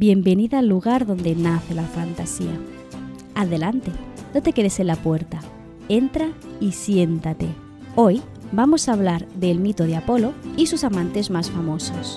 [0.00, 2.58] bienvenida al lugar donde nace la fantasía.
[3.34, 3.92] Adelante,
[4.32, 5.42] no te quedes en la puerta,
[5.90, 7.48] entra y siéntate.
[7.96, 12.16] Hoy vamos a hablar del mito de Apolo y sus amantes más famosos.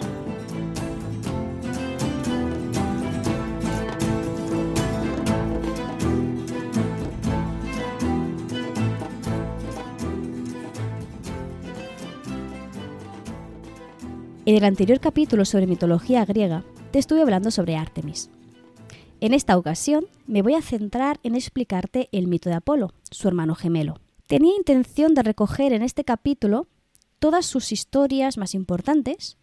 [14.45, 18.29] En el anterior capítulo sobre mitología griega te estuve hablando sobre Artemis.
[19.19, 23.55] En esta ocasión me voy a centrar en explicarte el mito de Apolo, su hermano
[23.55, 23.95] gemelo.
[24.27, 26.67] Tenía intención de recoger en este capítulo
[27.17, 29.37] todas sus historias más importantes,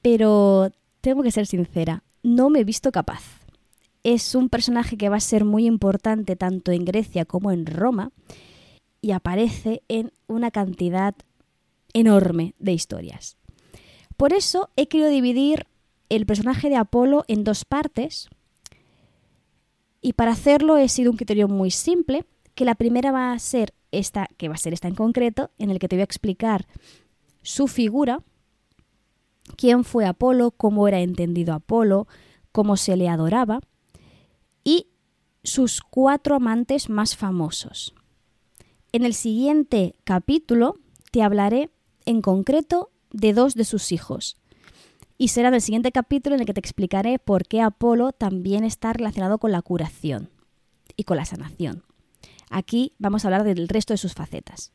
[0.00, 0.70] pero
[1.02, 3.22] tengo que ser sincera, no me he visto capaz.
[4.02, 8.12] Es un personaje que va a ser muy importante tanto en Grecia como en Roma
[9.02, 11.14] y aparece en una cantidad
[11.92, 13.36] enorme de historias.
[14.16, 15.66] Por eso he querido dividir
[16.08, 18.28] el personaje de Apolo en dos partes.
[20.00, 23.74] Y para hacerlo he sido un criterio muy simple, que la primera va a ser
[23.92, 26.66] esta, que va a ser esta en concreto, en el que te voy a explicar
[27.42, 28.22] su figura,
[29.56, 32.06] quién fue Apolo, cómo era entendido Apolo,
[32.52, 33.60] cómo se le adoraba,
[34.64, 34.88] y
[35.44, 37.94] sus cuatro amantes más famosos.
[38.92, 40.76] En el siguiente capítulo
[41.12, 41.70] te hablaré
[42.04, 44.36] en concreto de dos de sus hijos.
[45.18, 48.64] Y será en el siguiente capítulo en el que te explicaré por qué Apolo también
[48.64, 50.30] está relacionado con la curación
[50.96, 51.84] y con la sanación.
[52.50, 54.72] Aquí vamos a hablar del resto de sus facetas.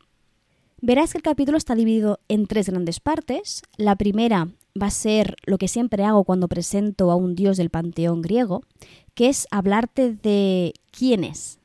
[0.81, 3.61] Verás que el capítulo está dividido en tres grandes partes.
[3.77, 4.47] La primera
[4.81, 8.63] va a ser lo que siempre hago cuando presento a un dios del panteón griego,
[9.13, 11.59] que es hablarte de quién es.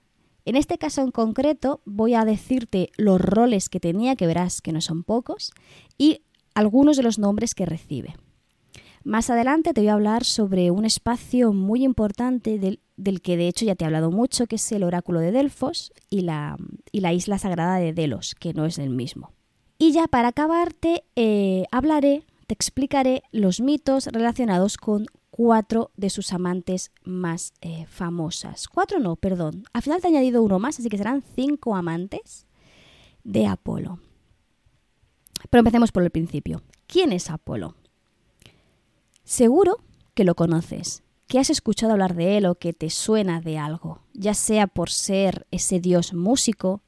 [0.44, 4.72] En este caso en concreto voy a decirte los roles que tenía, que verás que
[4.72, 5.52] no son pocos,
[5.96, 6.20] y
[6.54, 8.16] algunos de los nombres que recibe.
[9.06, 12.80] Más adelante te voy a hablar sobre un espacio muy importante del,
[13.22, 16.22] que de hecho ya te he hablado mucho, que es el oráculo de Delfos y
[16.22, 16.56] la,
[16.90, 19.30] y la isla sagrada de Delos, que no es el mismo.
[19.78, 26.32] Y ya para acabarte, eh, hablaré, te explicaré los mitos relacionados con cuatro de sus
[26.32, 28.66] amantes más eh, famosas.
[28.66, 29.62] Cuatro no, perdón.
[29.72, 32.48] Al final te he añadido uno más, así que serán cinco amantes
[33.22, 34.00] de Apolo.
[35.48, 36.62] Pero empecemos por el principio.
[36.88, 37.76] ¿Quién es Apolo?
[39.26, 39.80] Seguro
[40.14, 43.98] que lo conoces, que has escuchado hablar de él o que te suena de algo,
[44.14, 46.80] ya sea por ser ese dios músico,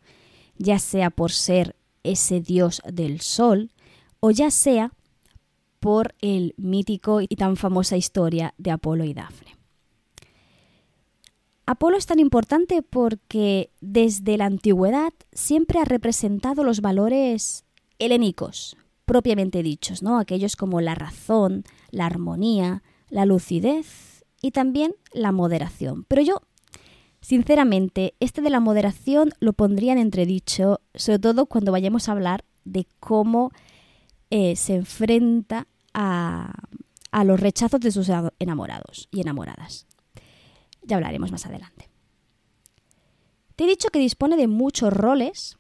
[0.57, 3.73] ya sea por ser ese dios del sol,
[4.21, 4.93] o ya sea
[5.81, 9.57] por el mítico y tan famosa historia de Apolo y Dafne.
[11.67, 17.65] Apolo es tan importante porque desde la antigüedad siempre ha representado los valores
[17.99, 18.77] helénicos,
[19.09, 20.21] propiamente dichos, ¿no?
[20.21, 26.05] Aquellos como la razón, la armonía, la lucidez y también la moderación.
[26.05, 26.43] Pero yo,
[27.21, 32.45] sinceramente, este de la moderación lo pondría en entredicho, sobre todo cuando vayamos a hablar
[32.65, 33.51] de cómo
[34.31, 36.53] eh, se enfrenta a,
[37.11, 38.09] a los rechazos de sus
[38.39, 39.87] enamorados y enamoradas.
[40.83, 41.89] Ya hablaremos más adelante.
[43.57, 45.58] Te he dicho que dispone de muchos roles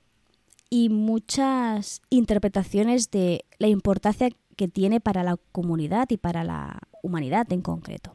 [0.71, 7.51] y muchas interpretaciones de la importancia que tiene para la comunidad y para la humanidad
[7.53, 8.13] en concreto.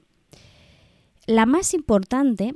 [1.26, 2.54] La más importante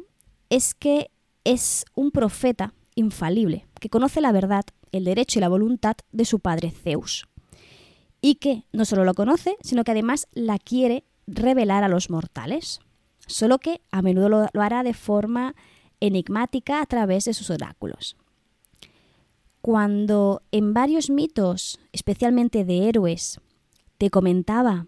[0.49, 1.09] es que
[1.45, 6.39] es un profeta infalible, que conoce la verdad, el derecho y la voluntad de su
[6.39, 7.27] padre Zeus,
[8.21, 12.79] y que no solo lo conoce, sino que además la quiere revelar a los mortales,
[13.25, 15.55] solo que a menudo lo, lo hará de forma
[15.99, 18.17] enigmática a través de sus oráculos
[19.67, 23.41] cuando en varios mitos, especialmente de héroes,
[23.97, 24.87] te comentaba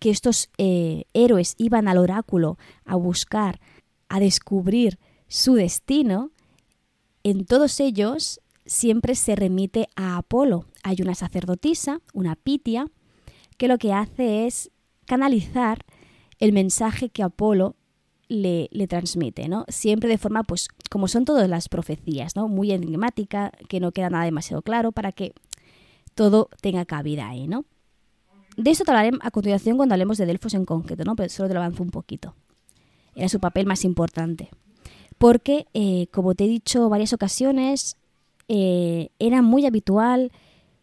[0.00, 3.60] que estos eh, héroes iban al oráculo a buscar,
[4.08, 6.32] a descubrir su destino,
[7.22, 10.66] en todos ellos siempre se remite a Apolo.
[10.82, 12.88] Hay una sacerdotisa, una pitia,
[13.56, 14.72] que lo que hace es
[15.06, 15.78] canalizar
[16.40, 17.76] el mensaje que Apolo
[18.32, 19.64] le, transmite, ¿no?
[19.68, 22.48] Siempre de forma, pues, como son todas las profecías, ¿no?
[22.48, 25.34] Muy enigmática, que no queda nada demasiado claro para que
[26.14, 27.64] todo tenga cabida ahí, ¿no?
[28.56, 31.16] De eso te hablaré a continuación cuando hablemos de Delfos en concreto, ¿no?
[31.16, 32.34] Pero solo te lo avanzo un poquito.
[33.14, 34.50] Era su papel más importante.
[35.18, 37.96] Porque, eh, como te he dicho varias ocasiones,
[38.48, 40.32] eh, era muy habitual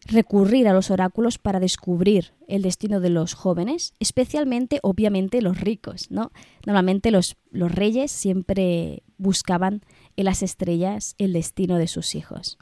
[0.06, 6.10] recurrir a los oráculos para descubrir el destino de los jóvenes, especialmente, obviamente, los ricos,
[6.10, 6.32] ¿no?
[6.66, 9.82] Normalmente los, los reyes siempre buscaban
[10.16, 12.58] en las estrellas el destino de sus hijos.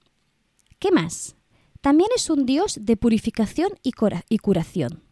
[0.79, 1.37] ¿Qué más?
[1.81, 5.02] También es un dios de purificación y, curación.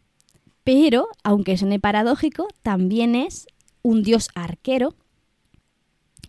[0.63, 3.47] Pero, aunque suene paradójico, también es
[3.81, 4.95] un dios arquero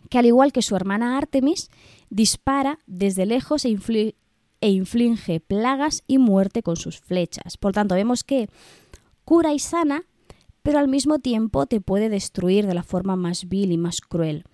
[0.09, 1.71] que al igual que su hermana Artemis,
[2.09, 4.15] dispara desde lejos e,
[4.61, 7.57] e, inflige plagas y muerte con sus flechas.
[7.57, 8.49] Por tanto, vemos que
[9.25, 10.05] cura y sana,
[10.63, 14.45] pero al mismo tiempo te puede destruir de la forma más vil y más cruel.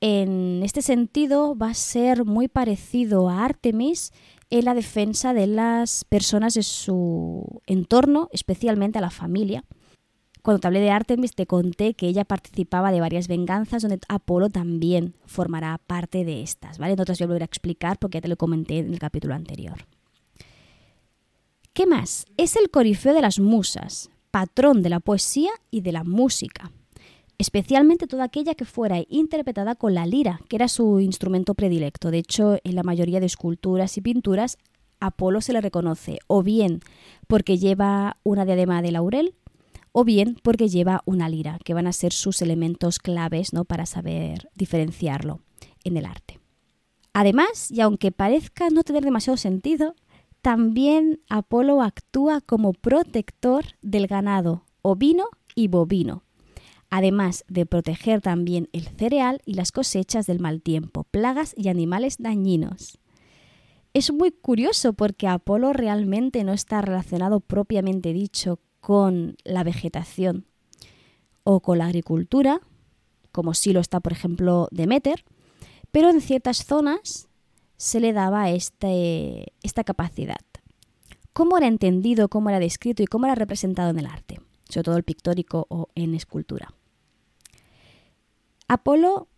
[0.00, 4.12] En este sentido, va a ser muy parecido a Artemis
[4.50, 9.64] en la defensa de las personas de su entorno, especialmente a la familia.
[10.42, 14.50] Cuando te hablé de Artemis te conté que ella participaba de varias venganzas donde Apolo
[14.50, 16.96] también formará parte de estas, ¿vale?
[16.96, 19.34] No te voy a volver a explicar porque ya te lo comenté en el capítulo
[19.34, 19.86] anterior.
[21.72, 22.26] ¿Qué más?
[22.36, 26.72] Es el corifeo de las musas, patrón de la poesía y de la música
[27.42, 32.12] especialmente toda aquella que fuera interpretada con la lira, que era su instrumento predilecto.
[32.12, 34.58] De hecho, en la mayoría de esculturas y pinturas,
[35.00, 36.80] Apolo se le reconoce o bien
[37.26, 39.34] porque lleva una diadema de laurel
[39.92, 43.64] o bien porque lleva una lira, que van a ser sus elementos claves ¿no?
[43.64, 45.40] para saber diferenciarlo
[45.84, 46.40] en el arte.
[47.12, 49.94] Además, y aunque parezca no tener demasiado sentido,
[50.40, 56.24] también Apolo actúa como protector del ganado ovino y bovino,
[56.90, 62.16] además de proteger también el cereal y las cosechas del mal tiempo, plagas y animales
[62.18, 62.98] dañinos.
[63.94, 70.44] Es muy curioso porque Apolo realmente no está relacionado propiamente dicho con la vegetación
[71.44, 72.60] o con la agricultura,
[73.30, 75.24] como sí lo está, por ejemplo, Demeter,
[75.92, 77.28] pero en ciertas zonas
[77.76, 80.40] se le daba este, esta capacidad.
[81.32, 84.40] ¿Cómo era entendido, cómo era descrito y cómo era representado en el arte?
[84.68, 86.74] Sobre todo el pictórico o en escultura.
[88.66, 89.28] Apolo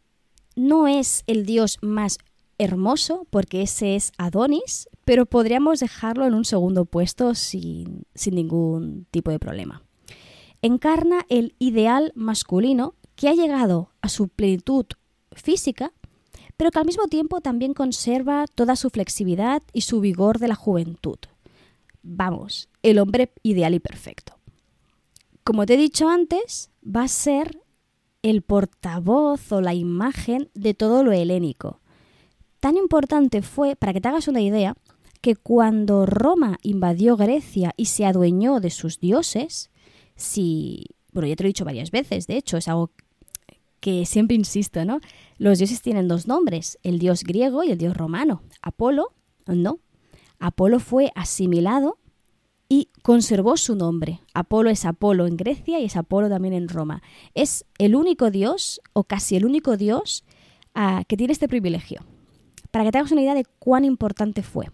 [0.57, 2.17] no es el dios más
[2.59, 9.07] hermoso, porque ese es Adonis, pero podríamos dejarlo en un segundo puesto sin, sin ningún
[9.11, 9.83] tipo de problema.
[10.63, 14.87] Encarna el ideal masculino que ha llegado a su plenitud
[15.33, 15.93] física,
[16.57, 20.55] pero que al mismo tiempo también conserva toda su flexibilidad y su vigor de la
[20.55, 21.19] juventud.
[22.03, 24.35] Vamos, el hombre ideal y perfecto.
[25.43, 27.61] Como te he dicho antes, va a ser
[28.23, 31.81] el portavoz o la imagen de todo lo helénico.
[32.65, 34.75] Tan importante fue, para que te hagas una idea,
[35.21, 39.71] que cuando Roma invadió Grecia y se adueñó de sus dioses,
[40.17, 42.91] si, bueno, ya te lo he dicho varias veces, de hecho, es algo
[43.81, 45.01] que siempre insisto, ¿no?
[45.37, 48.41] Los dioses tienen dos nombres, el dios griego y el dios romano.
[48.63, 49.13] Apolo,
[49.47, 49.81] no.
[50.39, 51.99] Apolo fue asimilado
[52.71, 54.23] y conservó su nombre.
[54.33, 57.03] Apolo es Apolo en Grecia y es Apolo también en Roma.
[57.35, 60.25] Es el único dios, o casi el único dios,
[60.75, 62.07] ah, que tiene este privilegio.
[62.75, 64.67] Para que te una idea de cuán importante fue.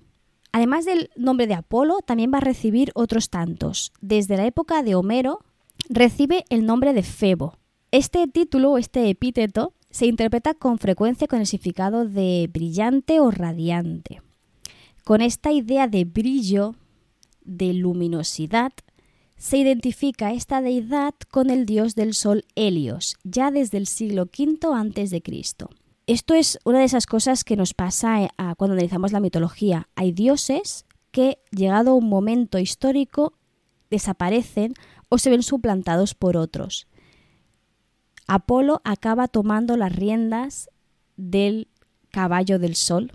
[0.52, 3.92] Además del nombre de Apolo, también va a recibir otros tantos.
[4.00, 5.40] Desde la época de Homero,
[5.90, 7.58] recibe el nombre de Febo.
[7.90, 14.22] Este título, este epíteto, se interpreta con frecuencia con el significado de brillante o radiante.
[15.04, 16.76] Con esta idea de brillo,
[17.44, 18.72] de luminosidad,
[19.36, 24.58] se identifica esta deidad con el dios del sol Helios, ya desde el siglo V
[24.74, 25.22] a.C.
[26.10, 29.88] Esto es una de esas cosas que nos pasa eh, cuando analizamos la mitología.
[29.94, 33.34] Hay dioses que, llegado un momento histórico,
[33.90, 34.74] desaparecen
[35.08, 36.88] o se ven suplantados por otros.
[38.26, 40.68] Apolo acaba tomando las riendas
[41.16, 41.68] del
[42.10, 43.12] caballo del sol,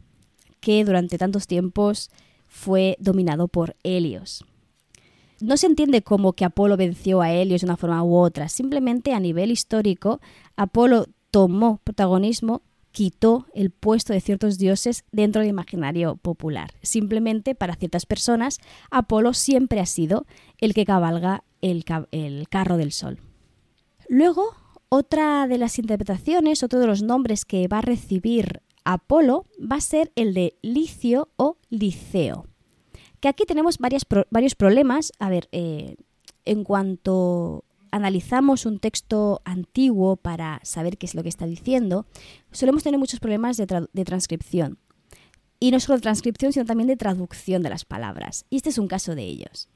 [0.61, 2.09] que durante tantos tiempos
[2.47, 4.45] fue dominado por Helios.
[5.41, 9.13] No se entiende cómo que Apolo venció a Helios de una forma u otra, simplemente
[9.13, 10.21] a nivel histórico,
[10.55, 12.61] Apolo tomó protagonismo,
[12.95, 16.71] quitó el puesto de ciertos dioses dentro del imaginario popular.
[16.81, 18.59] Simplemente para ciertas personas,
[18.89, 20.25] Apolo siempre ha sido
[20.59, 21.83] el que cabalga el,
[22.49, 23.19] carro del sol.
[24.07, 24.55] Luego,
[24.87, 29.81] otra de las interpretaciones, otro de los nombres que va a recibir Apolo va a
[29.81, 32.45] ser el de Licio o Liceo.
[33.19, 35.11] Que aquí tenemos varios problemas.
[35.19, 35.97] A ver, eh,
[36.45, 42.05] en cuanto analizamos un texto antiguo para saber qué es lo que está diciendo,
[42.51, 43.65] solemos tener muchos problemas de,
[44.03, 44.79] transcripción.
[45.61, 48.45] Y no solo de transcripción, sino también de traducción de las palabras.
[48.49, 49.69] Y este es un caso de ellos.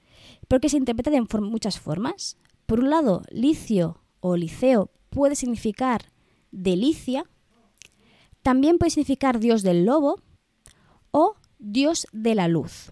[0.49, 2.35] Porque se interpreta de muchas formas.
[2.65, 6.11] Por un lado, licio o liceo puede significar
[6.51, 7.23] delicia,
[8.41, 10.21] también puede significar dios del lobo
[11.11, 12.91] o dios de la luz.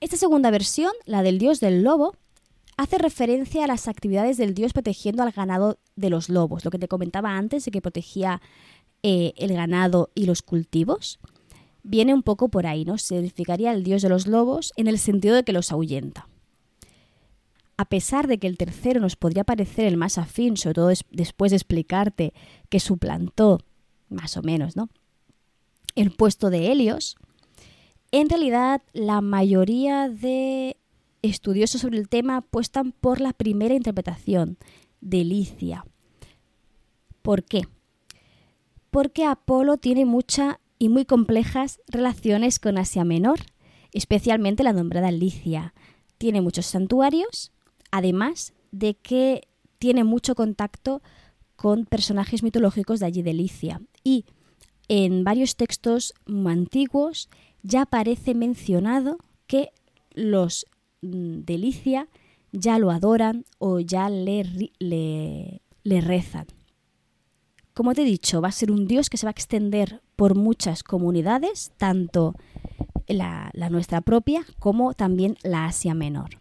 [0.00, 2.16] Esta segunda versión, la del dios del lobo,
[2.76, 6.78] hace referencia a las actividades del dios protegiendo al ganado de los lobos, lo que
[6.78, 8.42] te comentaba antes de que protegía
[9.02, 11.18] eh, el ganado y los cultivos.
[11.82, 12.98] Viene un poco por ahí, ¿no?
[12.98, 16.28] Significaría el dios de los lobos en el sentido de que los ahuyenta.
[17.78, 21.50] a pesar de que el tercero nos podría parecer el más afín, sobre todo después
[21.50, 22.32] de explicarte
[22.70, 23.60] que suplantó,
[24.08, 24.88] más o menos, ¿no?
[25.94, 27.16] El puesto de Helios,
[28.12, 30.78] en realidad la mayoría de
[31.22, 34.58] estudiosos sobre el tema apuestan por la primera interpretación
[35.00, 35.84] de Licia.
[37.22, 37.62] ¿Por qué?
[38.90, 43.40] Porque Apolo tiene mucha y muy complejas relaciones con Asia Menor,
[43.92, 45.74] especialmente la nombrada Licia.
[46.18, 47.52] Tiene muchos santuarios,
[47.90, 51.02] además de que tiene mucho contacto
[51.56, 53.80] con personajes mitológicos de allí de Licia.
[54.04, 54.24] Y
[54.88, 57.28] en varios textos antiguos
[57.62, 59.70] ya aparece mencionado que
[60.12, 60.66] los
[61.02, 62.08] mm, de Licia
[62.52, 64.44] ya lo adoran o ya le,
[64.78, 66.46] le, rezan.
[67.74, 70.34] Como te he dicho, va a ser un dios que se va a extender por
[70.34, 72.34] muchas comunidades, tanto
[73.06, 76.38] la, la nuestra propia como también la Asia Menor.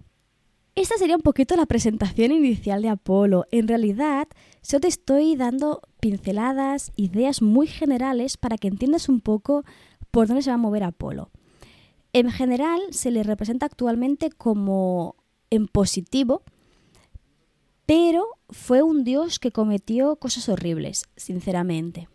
[0.76, 3.46] Esta sería un poquito la presentación inicial de Apolo.
[3.52, 4.28] En realidad,
[4.68, 9.64] yo te estoy dando pinceladas, ideas muy generales para que entiendas un poco
[10.12, 11.32] por dónde se va a mover Apolo.
[12.16, 15.18] En general, se le representa actualmente como
[15.50, 16.44] en positivo,
[17.86, 22.08] pero fue un dios que cometió cosas horribles, sinceramente.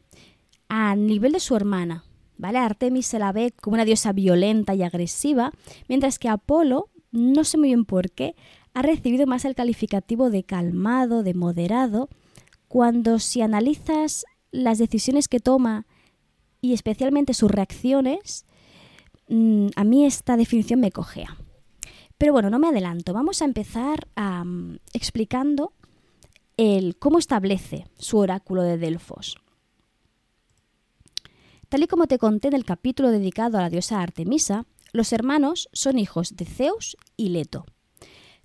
[0.71, 2.05] A nivel de su hermana,
[2.39, 2.57] ¿vale?
[2.57, 5.53] Artemis se la ve como una diosa violenta y agresiva,
[5.87, 8.35] mientras que Apolo no sé muy bien por qué,
[8.73, 12.09] ha recibido más el calificativo de calmado, de moderado,
[12.69, 15.85] cuando si analizas las decisiones que toma
[16.63, 18.47] y especialmente sus reacciones,
[19.31, 21.37] mm, a mí esta definición me cojea.
[22.19, 24.07] Pero bueno, no me adelanto, vamos a empezar
[24.93, 25.73] explicando
[26.59, 29.39] el, cómo establece su oráculo de Delfos.
[31.71, 35.71] Tal y como te conté en el capítulo dedicado a la diosa Artemisa, los hermanos
[35.73, 37.65] son hijos de Zeus y Leto.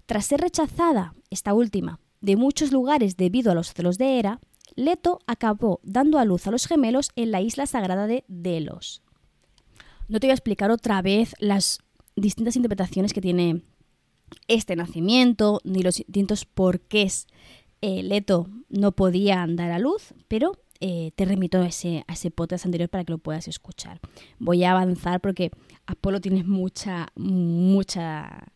[0.05, 4.39] Tras ser rechazada, esta última, de muchos lugares debido a los celos de Hera,
[4.75, 9.01] Leto acabó dando a luz a los gemelos en la isla sagrada de Delos.
[10.07, 11.79] No te voy a explicar otra vez las
[12.15, 13.63] distintas interpretaciones que tiene
[14.47, 17.27] este nacimiento, ni los distintos porqués
[17.81, 22.31] eh, Leto no podía dar a luz, pero eh, te remito a ese, a ese
[22.31, 23.99] podcast anterior para que lo puedas escuchar.
[24.39, 25.51] Voy a avanzar porque
[25.85, 28.51] Apolo tiene mucha, mucha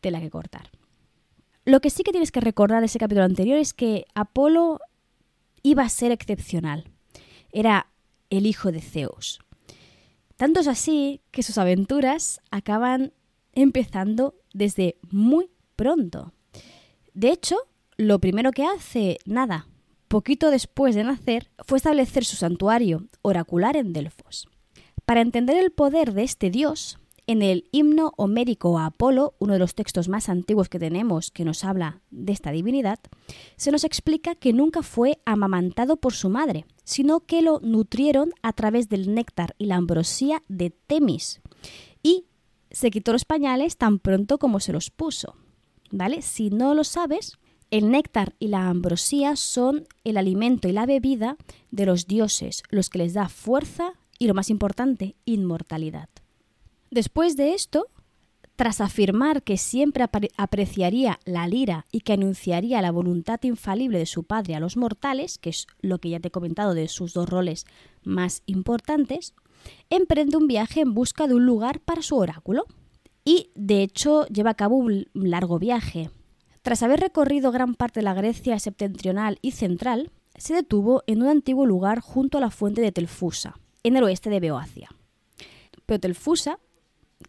[0.00, 0.70] tela que cortar.
[1.64, 4.80] Lo que sí que tienes que recordar de ese capítulo anterior es que Apolo
[5.62, 6.90] iba a ser excepcional.
[7.52, 7.88] Era
[8.30, 9.41] el hijo de Zeus.
[10.36, 13.12] Tanto es así que sus aventuras acaban
[13.52, 16.32] empezando desde muy pronto.
[17.14, 17.56] De hecho,
[17.96, 19.66] lo primero que hace, nada,
[20.08, 24.48] poquito después de nacer, fue establecer su santuario oracular en Delfos.
[25.04, 29.58] Para entender el poder de este dios, en el himno homérico a Apolo, uno de
[29.58, 32.98] los textos más antiguos que tenemos que nos habla de esta divinidad,
[33.56, 38.52] se nos explica que nunca fue amamantado por su madre, sino que lo nutrieron a
[38.52, 41.40] través del néctar y la ambrosía de Temis.
[42.02, 42.26] Y
[42.70, 45.36] se quitó los pañales tan pronto como se los puso.
[45.90, 46.22] ¿Vale?
[46.22, 47.38] Si no lo sabes,
[47.70, 51.36] el néctar y la ambrosía son el alimento y la bebida
[51.70, 56.08] de los dioses, los que les da fuerza y, lo más importante, inmortalidad.
[56.92, 57.86] Después de esto,
[58.54, 60.04] tras afirmar que siempre
[60.36, 65.38] apreciaría la lira y que anunciaría la voluntad infalible de su padre a los mortales,
[65.38, 67.64] que es lo que ya te he comentado de sus dos roles
[68.04, 69.34] más importantes,
[69.88, 72.66] emprende un viaje en busca de un lugar para su oráculo.
[73.24, 76.10] Y, de hecho, lleva a cabo un largo viaje,
[76.62, 81.28] tras haber recorrido gran parte de la Grecia septentrional y central, se detuvo en un
[81.28, 84.88] antiguo lugar junto a la fuente de Telfusa, en el oeste de Beocia.
[85.86, 86.60] Pero Telfusa,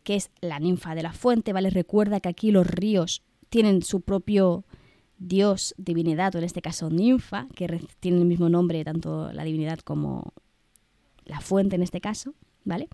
[0.04, 1.70] que es la ninfa de la fuente, ¿vale?
[1.70, 4.66] Recuerda que aquí los ríos tienen su propio
[5.18, 9.80] dios, divinidad, o en este caso ninfa, que tiene el mismo nombre tanto la divinidad
[9.80, 10.34] como
[11.26, 12.34] la fuente en este caso,
[12.66, 12.90] ¿vale?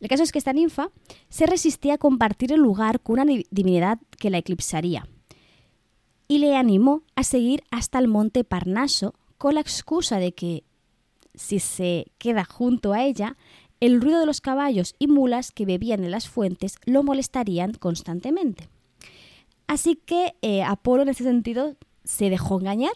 [0.00, 0.90] El caso es que esta ninfa
[1.28, 5.08] se resistía a compartir el lugar con una divinidad que la eclipsaría,
[6.28, 10.64] y le animó a seguir hasta el monte Parnaso con la excusa de que
[11.34, 13.36] si se queda junto a ella,
[13.82, 18.68] el ruido de los caballos y mulas que bebían en las fuentes lo molestarían constantemente.
[19.66, 21.74] Así que eh, Apolo en ese sentido
[22.04, 22.92] se dejó engañar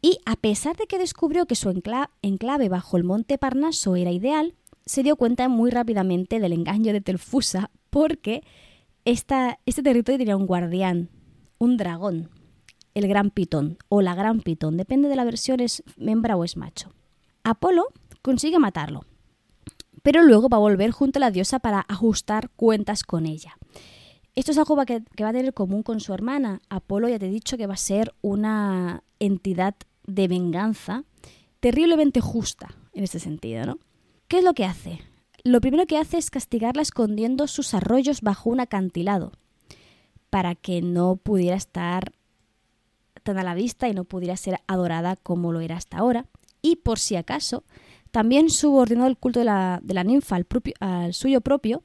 [0.00, 4.54] y a pesar de que descubrió que su enclave bajo el monte Parnaso era ideal,
[4.86, 8.44] se dio cuenta muy rápidamente del engaño de Telfusa porque
[9.04, 11.10] este territorio tenía un guardián
[11.58, 12.30] un dragón,
[12.94, 16.56] el gran pitón o la gran pitón, depende de la versión es hembra o es
[16.56, 16.92] macho.
[17.42, 17.88] Apolo
[18.22, 19.04] consigue matarlo,
[20.02, 23.56] pero luego va a volver junto a la diosa para ajustar cuentas con ella.
[24.34, 26.60] Esto es algo que, va a tener común con su hermana.
[26.68, 29.74] Apolo ya te he dicho que va a ser una entidad
[30.06, 31.04] de venganza
[31.60, 33.78] terriblemente justa en este sentido, ¿no?
[34.28, 35.00] ¿Qué es lo que hace?
[35.42, 39.32] Lo primero que hace es castigarla escondiendo sus arroyos bajo un acantilado
[40.30, 42.12] para que no pudiera estar
[43.22, 46.26] tan a la vista y no pudiera ser adorada como lo era hasta ahora.
[46.62, 47.64] Y por si acaso,
[48.10, 50.46] también subordinó el culto de la, ninfa al,
[50.80, 51.82] al suyo propio,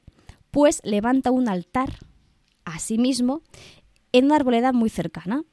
[0.50, 1.98] pues levanta un altar
[2.64, 3.42] a sí mismo
[4.12, 5.44] en una arboleda muy cercana.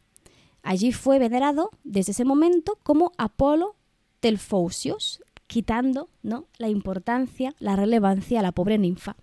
[0.64, 3.76] Allí fue venerado desde ese momento como Apolo
[4.20, 6.46] Telfousios, quitando ¿no?
[6.58, 9.16] la importancia, la relevancia a la pobre ninfa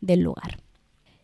[0.00, 0.58] del lugar.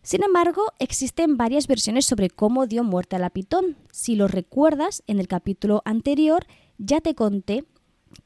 [0.02, 3.76] Sin embargo, existen varias versiones sobre cómo dio muerte a la pitón.
[3.92, 6.46] Si lo recuerdas, en el capítulo anterior
[6.76, 7.64] ya te conté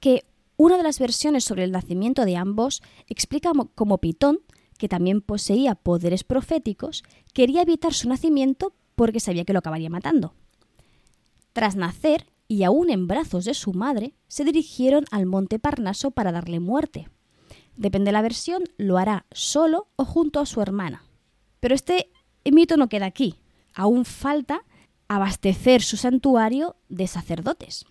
[0.01, 0.25] que
[0.57, 4.41] una de las versiones sobre el nacimiento de ambos explica cómo Pitón,
[4.79, 10.35] que también poseía poderes proféticos, quería evitar su nacimiento porque sabía que lo acabaría matando.
[11.53, 16.33] Tras nacer, y aún en brazos de su madre, se dirigieron al monte Parnaso para
[16.33, 17.09] darle muerte.
[17.77, 21.05] Depende de la versión, lo hará solo o junto a su hermana.
[21.61, 22.11] Pero este
[22.45, 23.35] mito no queda aquí.
[23.75, 24.65] Aún falta
[25.09, 27.85] abastecer su santuario de sacerdotes.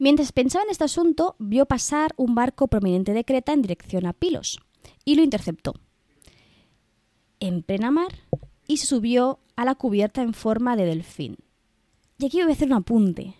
[0.00, 4.14] Mientras pensaba en este asunto, vio pasar un barco prominente de Creta en dirección a
[4.14, 4.58] Pilos
[5.04, 5.74] y lo interceptó.
[7.38, 8.08] En plena mar
[8.66, 11.36] y subió a la cubierta en forma de delfín.
[12.18, 13.34] Y aquí voy a hacer un apunte.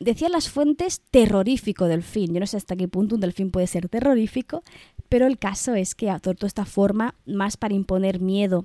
[0.00, 2.32] Decían las fuentes terrorífico delfín.
[2.32, 4.62] Yo no sé hasta qué punto un delfín puede ser terrorífico,
[5.10, 8.64] pero el caso es que adoptó esta forma más para imponer miedo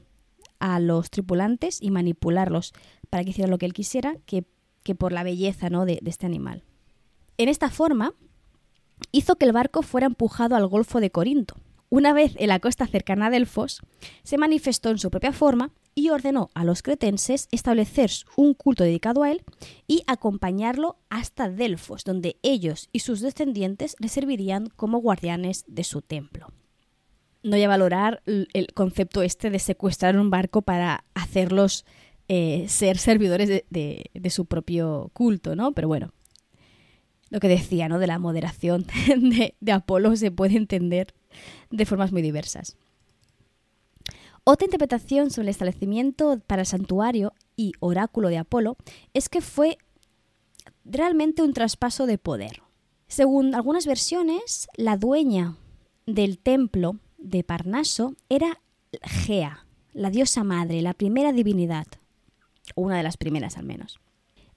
[0.59, 2.71] a los tripulantes y manipularlos
[3.09, 4.45] para que hicieran lo que él quisiera que,
[4.95, 5.85] por la belleza ¿no?
[5.85, 6.63] de este animal.
[7.38, 8.13] En esta forma,
[9.12, 11.56] hizo que el barco fuera empujado al Golfo de Corinto.
[11.90, 13.82] Una vez en la costa cercana a Delfos,
[14.24, 19.22] se manifestó en su propia forma y ordenó a los cretenses establecer un culto dedicado
[19.22, 19.43] a él
[19.88, 26.02] y acompañarlo hasta Delfos, donde ellos y sus descendientes le servirían como guardianes de su
[26.02, 26.48] templo.
[27.43, 31.86] No voy a valorar el concepto este de secuestrar un barco para hacerlos
[32.30, 35.74] eh, ser servidores de, de, su propio culto, ¿no?
[35.74, 36.13] Pero bueno,
[37.34, 37.98] lo que decía, ¿no?
[37.98, 41.15] De la moderación de, de Apolo se puede entender
[41.72, 42.78] de formas muy diversas.
[44.43, 48.78] Otra interpretación sobre el establecimiento para el santuario y oráculo de Apolo
[49.15, 49.80] es que fue
[50.86, 52.62] realmente un traspaso de poder.
[53.08, 55.56] Según algunas versiones, la dueña
[56.06, 58.62] del templo de Parnaso era
[59.02, 61.88] Gea, la diosa madre, la primera divinidad,
[62.76, 64.00] o una de las primeras al menos.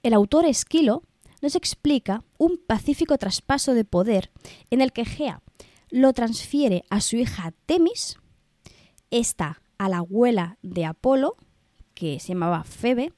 [0.03, 1.01] El autor Esquilo
[1.41, 4.31] nos explica un pacífico traspaso de poder
[4.69, 5.41] en el que Gea
[5.89, 8.17] lo transfiere a su hija Temis,
[9.11, 11.37] esta a la abuela de Apolo,
[11.93, 13.13] que se llamaba Febe,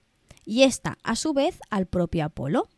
[0.45, 2.69] y esta a su vez al propio Apolo.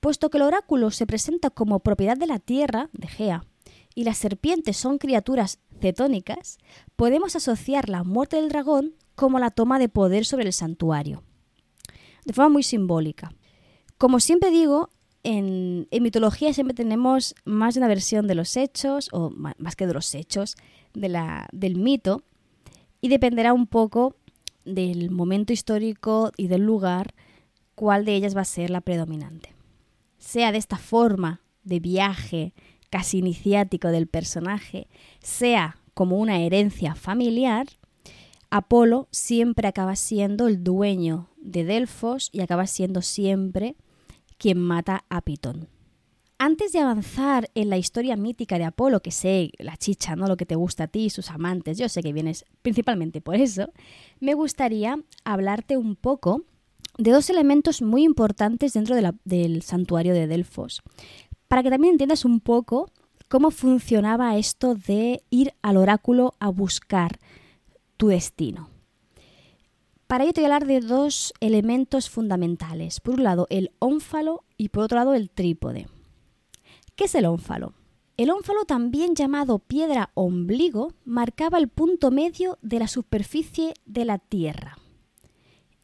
[0.00, 3.44] Puesto que el oráculo se presenta como propiedad de la tierra de Gea
[3.94, 6.58] y las serpientes son criaturas cetónicas,
[6.96, 11.22] podemos asociar la muerte del dragón como la toma de poder sobre el santuario,
[12.24, 13.32] de forma muy simbólica.
[13.98, 14.90] Como siempre digo,
[15.22, 19.94] en, mitología siempre tenemos más de una versión de los hechos, o más que de
[19.94, 20.54] los hechos,
[20.94, 22.22] de la, del mito,
[23.00, 24.16] y dependerá un poco
[24.64, 27.14] del momento histórico y del lugar
[27.74, 29.54] cuál de ellas va a ser la predominante.
[30.18, 32.52] Sea de esta forma de viaje
[32.90, 34.88] casi iniciático del personaje,
[35.20, 37.66] sea como una herencia familiar,
[38.50, 43.76] Apolo siempre acaba siendo el dueño de Delfos y acaba siendo siempre
[44.38, 45.68] quien mata a Pitón.
[46.38, 50.26] Antes de avanzar en la historia mítica de Apolo, que sé la chicha, ¿no?
[50.26, 53.72] Lo que te gusta a ti sus amantes, yo sé que vienes principalmente por eso,
[54.20, 56.42] me gustaría hablarte un poco
[56.98, 60.82] de dos elementos muy importantes dentro del santuario de Delfos,
[61.48, 62.90] para que también entiendas un poco
[63.28, 67.18] cómo funcionaba esto de ir al oráculo a buscar
[67.96, 68.75] tu destino.
[70.06, 73.00] Para ello te voy a hablar de dos elementos fundamentales.
[73.00, 75.88] Por un lado, el ónfalo y por otro lado, el trípode.
[76.94, 77.74] ¿Qué es el ónfalo?
[78.16, 84.18] El ónfalo, también llamado piedra ombligo, marcaba el punto medio de la superficie de la
[84.18, 84.78] Tierra.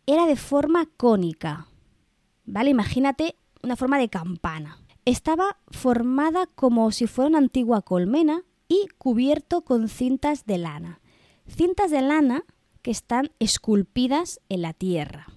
[0.07, 1.67] Era de forma cónica.
[2.45, 2.71] ¿Vale?
[2.71, 4.79] Imagínate una forma de campana.
[5.05, 11.01] Estaba formada como si fuera una antigua colmena y cubierto con cintas de lana.
[11.49, 12.45] Cintas de lana
[12.83, 15.29] que están esculpidas en la tierra.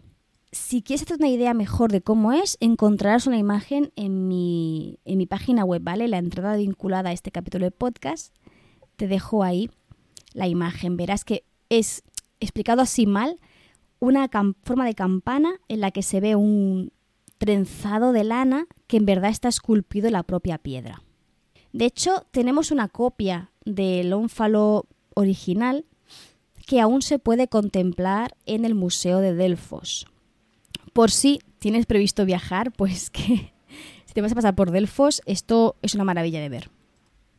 [0.52, 5.18] Si quieres hacer una idea mejor de cómo es, encontrarás una imagen en mi, en
[5.18, 6.08] mi página web, ¿vale?
[6.08, 8.34] La entrada vinculada a este capítulo de podcast.
[8.96, 9.70] Te dejo ahí
[10.34, 10.98] la imagen.
[10.98, 12.04] Verás que es
[12.40, 13.40] explicado así mal,
[14.00, 14.30] una
[14.64, 16.92] forma de campana en la que se ve un
[17.38, 21.02] trenzado de lana que en verdad está esculpido en la propia piedra.
[21.74, 25.86] De hecho, tenemos una copia del ónfalo original
[26.66, 30.08] que aún se puede contemplar en el Museo de Delfos.
[30.94, 33.54] Por si tienes previsto viajar, pues que
[34.06, 36.70] si te vas a pasar por Delfos, esto es una maravilla de ver.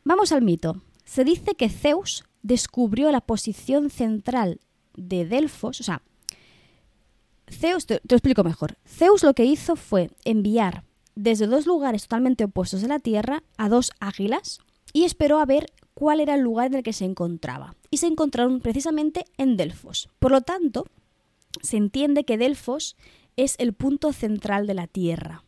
[0.03, 0.81] Vamos al mito.
[1.05, 4.59] Se dice que Zeus descubrió la posición central
[4.95, 6.01] de Delfos, o sea,
[7.49, 8.77] Zeus, te, lo explico mejor.
[8.85, 10.83] Zeus lo que hizo fue enviar
[11.15, 14.59] desde dos lugares totalmente opuestos de la Tierra a dos águilas
[14.93, 17.73] y esperó a ver cuál era el lugar en el que se encontraba.
[17.89, 20.09] Y se encontraron precisamente en Delfos.
[20.19, 20.85] Por lo tanto,
[21.63, 22.95] se entiende que Delfos
[23.35, 25.43] es el punto central de la Tierra.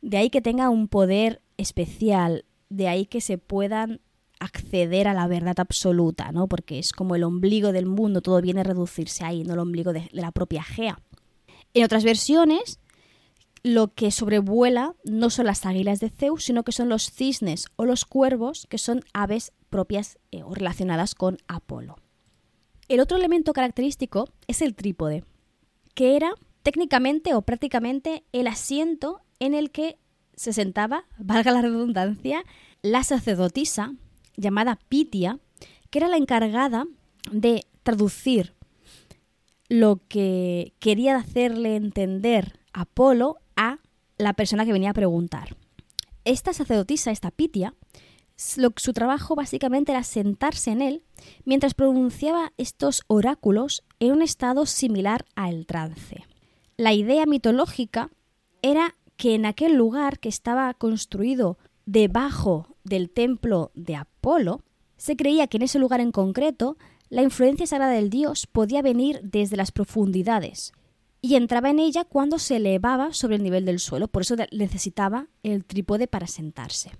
[0.00, 4.00] De ahí que tenga un poder especial, de ahí que se puedan
[4.38, 6.46] acceder a la verdad absoluta, ¿no?
[6.46, 9.92] Porque es como el ombligo del mundo, todo viene a reducirse ahí, no el ombligo
[9.92, 11.00] de, la propia Gea.
[11.74, 12.78] En otras versiones,
[13.66, 17.84] lo que sobrevuela no son las águilas de Zeus, sino que son los cisnes o
[17.84, 21.96] los cuervos, que son aves propias eh, o relacionadas con Apolo.
[22.86, 25.24] El otro elemento característico es el trípode,
[25.94, 29.98] que era técnicamente o prácticamente el asiento en el que
[30.36, 32.44] se sentaba, valga la redundancia,
[32.82, 33.94] la sacerdotisa
[34.36, 35.40] llamada Pitia,
[35.90, 36.86] que era la encargada
[37.32, 38.54] de traducir
[39.68, 43.78] lo que quería hacerle entender Apolo a
[44.18, 45.56] la persona que venía a preguntar.
[46.24, 47.74] Esta sacerdotisa, esta Pitia,
[48.36, 51.02] su trabajo básicamente era sentarse en él
[51.44, 56.24] mientras pronunciaba estos oráculos en un estado similar al trance.
[56.76, 58.10] La idea mitológica
[58.60, 64.62] era que en aquel lugar que estaba construido debajo del templo de Apolo,
[64.96, 66.76] se creía que en ese lugar en concreto
[67.08, 70.72] la influencia sagrada del dios podía venir desde las profundidades
[71.26, 75.26] y entraba en ella cuando se elevaba sobre el nivel del suelo, por eso necesitaba
[75.42, 76.92] el trípode para sentarse.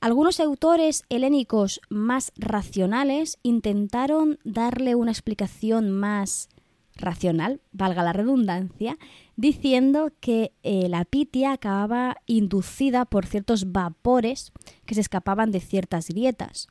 [0.00, 6.50] Algunos autores helénicos más racionales intentaron darle una explicación más
[6.94, 8.96] racional, valga la redundancia,
[9.34, 14.52] diciendo que eh, la pitia acababa inducida por ciertos vapores
[14.86, 16.68] que se escapaban de ciertas grietas.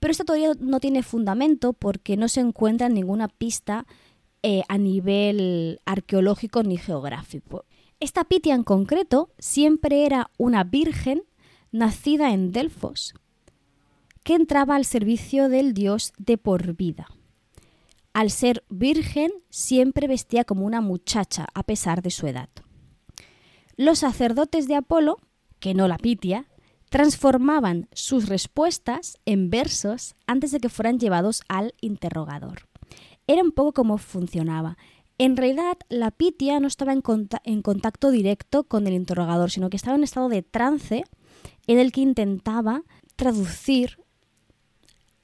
[0.00, 3.86] Pero esto todavía no tiene fundamento porque no se encuentra ninguna pista
[4.42, 7.64] eh, a nivel arqueológico ni geográfico.
[8.00, 11.24] Esta pitia en concreto siempre era una virgen
[11.72, 13.14] nacida en Delfos,
[14.22, 17.08] que entraba al servicio del dios de por vida.
[18.12, 22.48] Al ser virgen, siempre vestía como una muchacha a pesar de su edad.
[23.76, 25.18] Los sacerdotes de Apolo,
[25.60, 26.46] que no la pitia,
[26.88, 32.67] transformaban sus respuestas en versos antes de que fueran llevados al interrogador.
[33.28, 34.78] Era un poco como funcionaba.
[35.18, 37.02] En realidad, la pitia no estaba en,
[37.62, 41.04] contacto directo con el interrogador, sino que estaba en estado de trance
[41.66, 42.84] en el que intentaba
[43.16, 44.00] traducir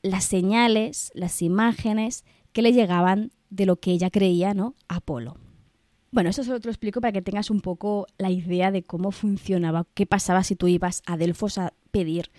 [0.03, 4.75] las señales, las imágenes que le llegaban de lo que ella creía, ¿no?
[4.87, 5.37] Apolo.
[6.11, 9.13] Bueno, eso solo te lo explico para que tengas un poco la idea de cómo
[9.13, 12.31] funcionaba, qué pasaba si tú ibas a Delfos a pedir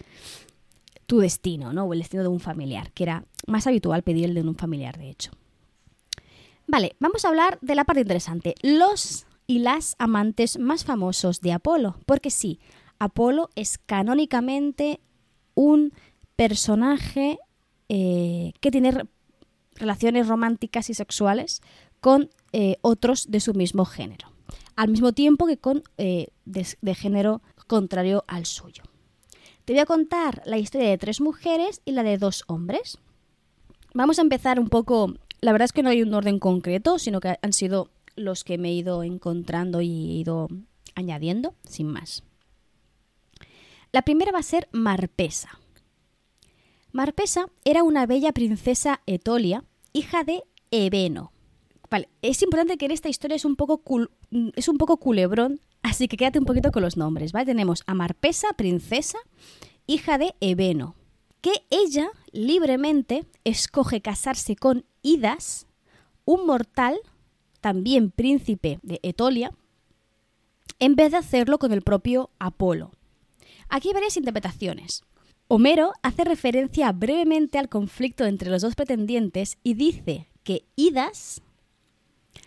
[1.08, 1.86] tu destino, ¿no?
[1.86, 4.98] O el destino de un familiar, que era más habitual pedir el de un familiar,
[4.98, 5.32] de hecho.
[6.68, 11.54] Vale, vamos a hablar de la parte interesante, los y las amantes más famosos de
[11.54, 12.60] Apolo, porque sí,
[12.98, 15.00] Apolo es canónicamente
[15.54, 15.94] un
[16.36, 17.40] personaje
[17.90, 19.06] eh, que tiene
[19.76, 21.62] relaciones románticas y sexuales
[22.00, 24.32] con eh, otros de su mismo género,
[24.76, 28.84] al mismo tiempo que con eh, de, género contrario al suyo.
[29.66, 33.00] Te voy a contar la historia de tres mujeres y la de dos hombres.
[33.94, 35.14] Vamos a empezar un poco,
[35.46, 38.58] la verdad es que no hay un orden concreto, sino que han sido los que
[38.58, 40.48] me he ido encontrando y he ido
[40.96, 42.24] añadiendo, sin más.
[43.92, 45.60] La primera va a ser Marpesa.
[46.92, 51.32] Marpesa era una bella princesa etolia, hija de Ebeno.
[52.24, 53.84] Es importante que en esta historia es un poco,
[54.56, 57.34] es un poco culebrón, así que quédate un poquito con los nombres.
[57.34, 59.20] Tenemos a Marpesa, princesa,
[59.86, 60.96] hija de Ebeno,
[61.42, 65.68] que ella libremente escoge casarse con Idas,
[66.26, 66.98] un mortal,
[67.62, 69.52] también príncipe de Etolia,
[70.80, 72.92] en vez de hacerlo con el propio Apolo.
[73.70, 75.04] Aquí hay varias interpretaciones.
[75.48, 81.44] Homero hace referencia brevemente al conflicto entre los dos pretendientes y dice que Idas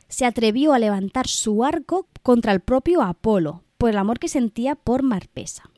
[0.09, 4.75] se atrevió a levantar su arco contra el propio Apolo por el amor que sentía
[4.75, 5.71] por Marpesa.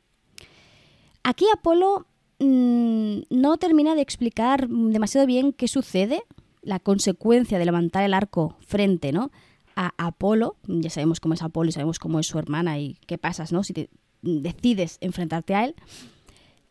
[1.21, 2.07] Aquí Apolo
[2.39, 6.23] mm, no termina de explicar demasiado bien qué sucede,
[6.61, 9.31] la consecuencia de levantar el arco frente ¿no?
[9.75, 13.17] a Apolo, ya sabemos cómo es Apolo y sabemos cómo es su hermana y qué
[13.17, 13.63] pasas ¿no?
[13.63, 13.89] si te
[14.21, 15.75] decides enfrentarte a él,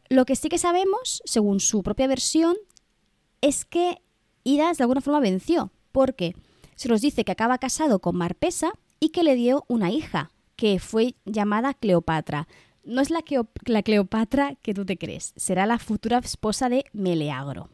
[0.08, 2.56] lo que sí que sabemos, según su propia versión,
[3.40, 4.02] es que
[4.42, 6.34] Idas de alguna forma venció, porque
[6.74, 10.78] se nos dice que acaba casado con Marpesa y que le dio una hija, que
[10.78, 12.48] fue llamada Cleopatra.
[12.84, 13.22] No es la,
[13.66, 17.68] la Cleopatra que tú te crees, será la futura esposa de Meleagro,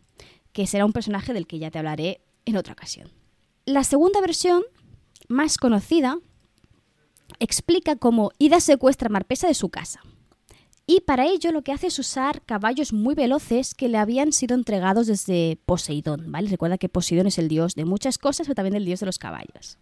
[0.56, 3.10] que será un personaje del que ya te hablaré en otra ocasión.
[3.66, 4.62] La segunda versión,
[5.28, 6.18] más conocida,
[7.40, 10.00] explica cómo Ida secuestra a Marpesa de su casa.
[10.86, 14.54] Y para ello lo que hace es usar caballos muy veloces que le habían sido
[14.54, 16.48] entregados desde Poseidón, ¿vale?
[16.48, 19.18] Recuerda que Poseidón es el dios de muchas cosas, pero también el dios de los
[19.18, 19.76] caballos.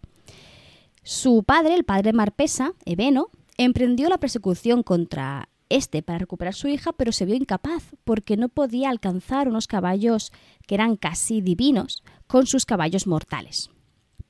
[1.04, 6.68] Su padre, el padre de Marpesa, Ebeno, emprendió la persecución contra este para recuperar su
[6.68, 10.32] hija, pero se vio incapaz porque no podía alcanzar unos caballos
[10.66, 13.70] que eran casi divinos con sus caballos mortales.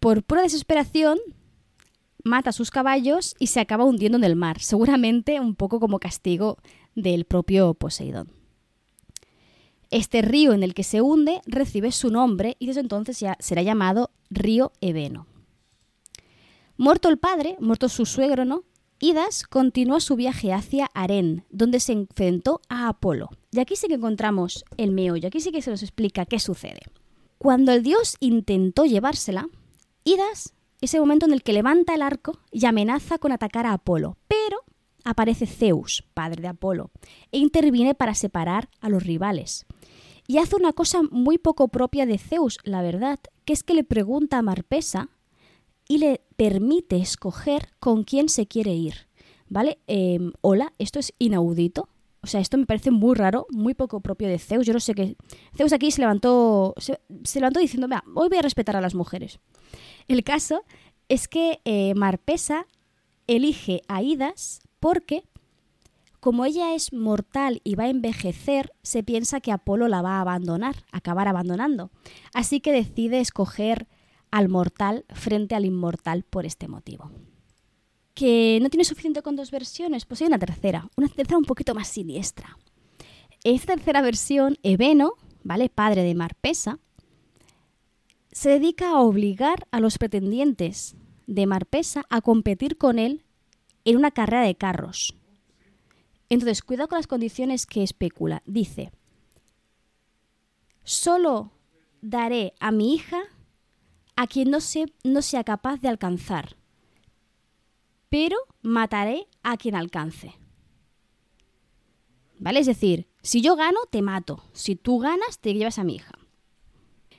[0.00, 1.18] Por pura desesperación,
[2.24, 5.98] mata a sus caballos y se acaba hundiendo en el mar, seguramente un poco como
[5.98, 6.58] castigo
[6.94, 8.32] del propio Poseidón.
[9.90, 13.62] Este río en el que se hunde recibe su nombre y desde entonces ya será
[13.62, 15.26] llamado río Ebeno.
[16.76, 18.64] Muerto el padre, muerto su suegro, ¿no?
[19.00, 23.30] Idas continuó su viaje hacia Aren, donde se enfrentó a Apolo.
[23.50, 26.80] Y aquí sí que encontramos el meollo, aquí sí que se nos explica qué sucede.
[27.38, 29.48] Cuando el dios intentó llevársela,
[30.04, 34.18] Idas ese momento en el que levanta el arco y amenaza con atacar a Apolo,
[34.28, 34.58] pero
[35.04, 36.90] aparece Zeus, padre de Apolo,
[37.32, 39.66] e interviene para separar a los rivales.
[40.26, 43.84] Y hace una cosa muy poco propia de Zeus, la verdad, que es que le
[43.84, 45.10] pregunta a Marpesa
[45.88, 49.08] y le permite escoger con quién se quiere ir.
[49.48, 49.78] ¿Vale?
[49.86, 51.88] Em, hola, esto es inaudito.
[52.22, 54.66] O sea, esto me parece muy raro, muy poco propio de Zeus.
[54.66, 55.14] Yo no sé qué.
[55.54, 56.98] Zeus aquí se levantó, se,
[57.34, 59.40] levantó diciendo, hoy voy a respetar a las mujeres.
[60.08, 60.64] El caso
[61.08, 62.66] es que eh, Marpesa
[63.26, 65.24] elige a Idas porque,
[66.20, 70.20] como ella es mortal y va a envejecer, se piensa que Apolo la va a
[70.22, 71.90] abandonar, acabar abandonando.
[72.32, 73.86] Así que decide escoger
[74.34, 77.08] al mortal frente al inmortal por este motivo.
[78.14, 80.06] ¿Que no tiene suficiente con dos versiones?
[80.06, 82.58] Pues hay una tercera, una tercera un poquito más siniestra.
[83.44, 85.12] Esta tercera versión, Ebeno,
[85.44, 85.68] ¿vale?
[85.68, 86.80] Padre de Marpesa,
[88.32, 90.96] se dedica a obligar a los pretendientes
[91.28, 93.22] de Marpesa a competir con él
[93.84, 95.14] en una carrera de carros.
[96.28, 98.42] Entonces, cuidado con las condiciones que especula.
[98.46, 98.90] Dice,
[100.82, 101.52] solo
[102.02, 103.22] daré a mi hija
[104.16, 104.58] a quien no,
[105.04, 106.56] no sea capaz de alcanzar,
[108.08, 110.34] pero mataré a quien alcance.
[112.38, 112.60] ¿Vale?
[112.60, 114.42] Es decir, si yo gano, te mato.
[114.52, 116.12] Si tú ganas, te llevas a mi hija.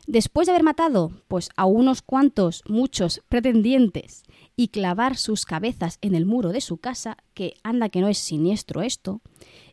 [0.07, 4.23] Después de haber matado pues, a unos cuantos, muchos pretendientes
[4.55, 8.19] y clavar sus cabezas en el muro de su casa, que anda que no es
[8.19, 9.21] siniestro esto,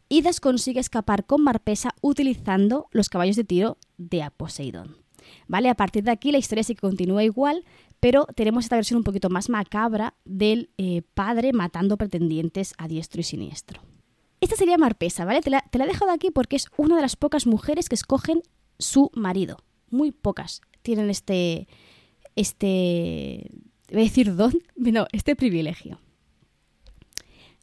[0.08, 5.01] Idas consigue escapar con Marpesa utilizando los caballos de tiro de Poseidón.
[5.48, 5.68] ¿Vale?
[5.68, 7.64] A partir de aquí la historia sí que continúa igual,
[8.00, 13.20] pero tenemos esta versión un poquito más macabra del eh, padre matando pretendientes a diestro
[13.20, 13.82] y siniestro.
[14.40, 15.40] Esta sería Marpesa, ¿vale?
[15.40, 17.94] Te la, te la he dejado aquí porque es una de las pocas mujeres que
[17.94, 18.42] escogen
[18.78, 19.58] su marido
[19.90, 21.68] muy pocas tienen este,
[22.36, 23.50] este,
[23.90, 25.98] voy a decir don, no, este privilegio.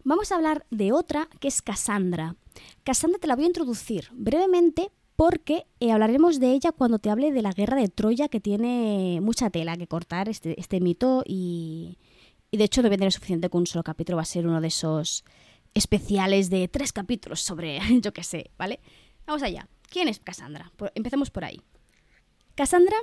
[0.04, 2.36] Vamos a hablar de otra que es Cassandra.
[2.84, 7.34] Cassandra te la voy a introducir brevemente porque eh, hablaremos de ella cuando te hable
[7.34, 11.98] de la guerra de Troya que tiene mucha tela que cortar este, este mito y,
[12.54, 15.26] de hecho no tener suficiente con un solo capítulo, va a ser uno de esos
[15.74, 18.80] especiales de tres capítulos sobre, yo qué sé, ¿vale?
[19.28, 19.68] Vamos allá.
[19.90, 20.72] ¿Quién es Cassandra?
[20.96, 21.60] empecemos por ahí.
[22.56, 22.96] Casandra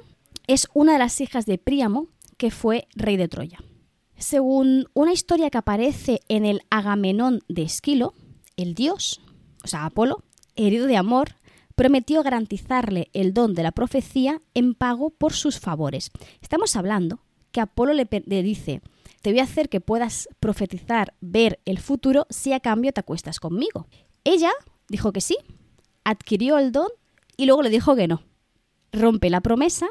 [0.47, 3.59] es una de las hijas de Príamo, que fue rey de Troya.
[4.17, 8.15] Según una historia que aparece en el Agamenón de Esquilo,
[8.57, 9.21] el dios,
[9.63, 10.25] o sea, Apolo,
[10.55, 11.36] herido de amor,
[11.77, 16.11] prometió garantizarle el don de la profecía en pago por sus favores.
[16.41, 17.21] Estamos hablando
[17.53, 18.83] que Apolo le, le, dice,
[19.23, 23.39] te voy a hacer que puedas profetizar, ver el futuro, si a cambio te acuestas
[23.39, 23.87] conmigo.
[24.25, 24.51] Ella
[24.89, 25.37] dijo que sí,
[26.03, 26.89] adquirió el don
[27.37, 28.23] y luego le dijo que no
[28.93, 29.87] rompe la promesa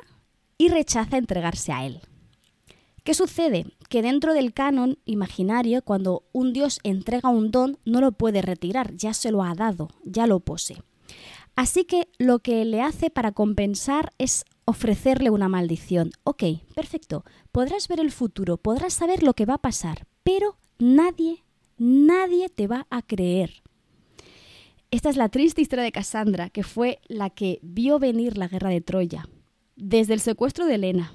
[0.58, 2.02] y rechaza entregarse a él.
[3.04, 3.68] ¿Qué sucede?
[3.88, 8.96] Que dentro del canon imaginario, cuando un dios entrega un don, no lo puede retirar,
[8.96, 10.82] ya se lo ha dado, ya lo posee.
[11.56, 16.12] Así que lo que le hace para compensar es ofrecerle una maldición.
[16.24, 21.44] Ok, perfecto, podrás ver el futuro, podrás saber lo que va a pasar, pero nadie,
[21.78, 23.64] nadie te va a creer.
[24.92, 28.70] Esta es la triste historia de Cassandra, que fue la que vio venir la guerra
[28.70, 29.28] de Troya.
[29.78, 31.12] desde el secuestro de Elena,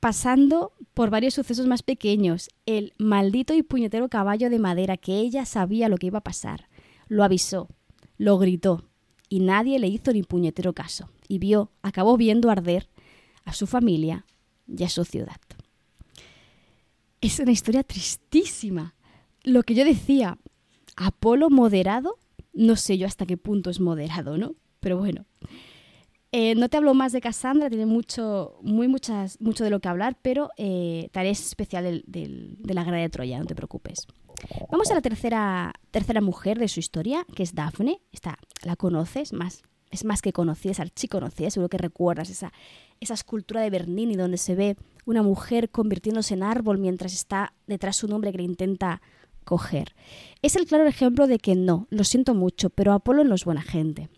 [0.00, 5.44] pasando por varios sucesos más pequeños, el maldito y puñetero caballo de madera que ella
[5.44, 6.68] sabía lo que iba a pasar,
[7.08, 7.68] lo avisó,
[8.16, 8.88] lo gritó,
[9.34, 12.88] y nadie le hizo ni puñetero caso, y vio, acabó viendo arder
[13.44, 14.26] a su familia
[14.68, 15.40] y a su ciudad.
[17.20, 18.94] Es una historia tristísima.
[19.42, 20.38] Lo que yo decía,
[20.94, 22.16] Apolo moderado,
[22.52, 24.54] no sé yo hasta qué punto es moderado, ¿no?
[24.78, 25.24] Pero bueno.
[26.30, 29.88] Eh, no te hablo más de Cassandra, tiene mucho, muy muchas, mucho de lo que
[29.88, 34.06] hablar, pero eh, tareas especial de la guerra de Troya, no te preocupes.
[34.70, 38.00] Vamos a la tercera, tercera mujer de su historia, que es Dafne.
[38.12, 42.52] Esta la conoces, más, es más que conocida, archiconocida, seguro que recuerdas esa,
[43.00, 44.76] esa escultura de Bernini donde se ve
[45.06, 49.02] una mujer convirtiéndose en árbol mientras está detrás un hombre que intenta
[49.44, 49.94] coger.
[50.42, 53.62] Es el claro ejemplo de que no, lo siento mucho, pero Apolo no es buena
[53.62, 54.08] gente.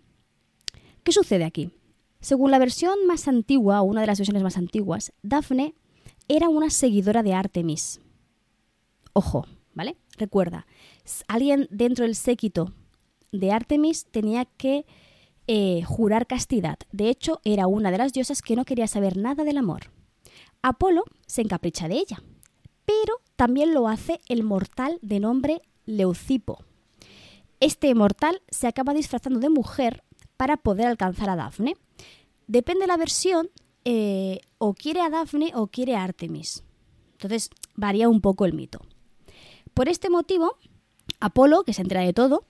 [1.02, 1.70] ¿Qué sucede aquí?
[2.20, 5.74] Según la versión más antigua, o una de las versiones más antiguas, Dafne
[6.28, 8.00] era una seguidora de Artemis.
[9.12, 9.96] Ojo, ¿vale?
[10.16, 10.66] Recuerda,
[11.28, 12.72] alguien dentro del séquito
[13.32, 14.86] de Artemis tenía que
[15.46, 16.78] eh, jurar castidad.
[16.92, 19.90] De hecho, era una de las diosas que no quería saber nada del amor.
[20.62, 22.22] Apolo se encapricha de ella,
[22.84, 26.64] pero también lo hace el mortal de nombre Leucipo.
[27.60, 30.02] Este mortal se acaba disfrazando de mujer
[30.36, 31.76] para poder alcanzar a Dafne.
[32.48, 33.50] Depende de la versión,
[33.84, 36.64] eh, o quiere a Dafne o quiere a Artemis.
[37.12, 38.80] Entonces varía un poco el mito.
[39.76, 40.56] Por este motivo,
[41.20, 42.46] Apolo, que se entera de todo,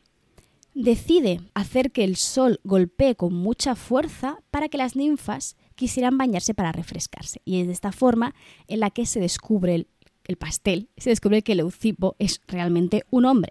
[0.74, 6.54] decide hacer que el sol golpee con mucha fuerza para que las ninfas quisieran bañarse
[6.54, 7.42] para refrescarse.
[7.44, 8.36] Y es de esta forma
[8.68, 9.88] en la que se descubre
[10.28, 13.50] el, pastel, se descubre que Leucipo es realmente un hombre.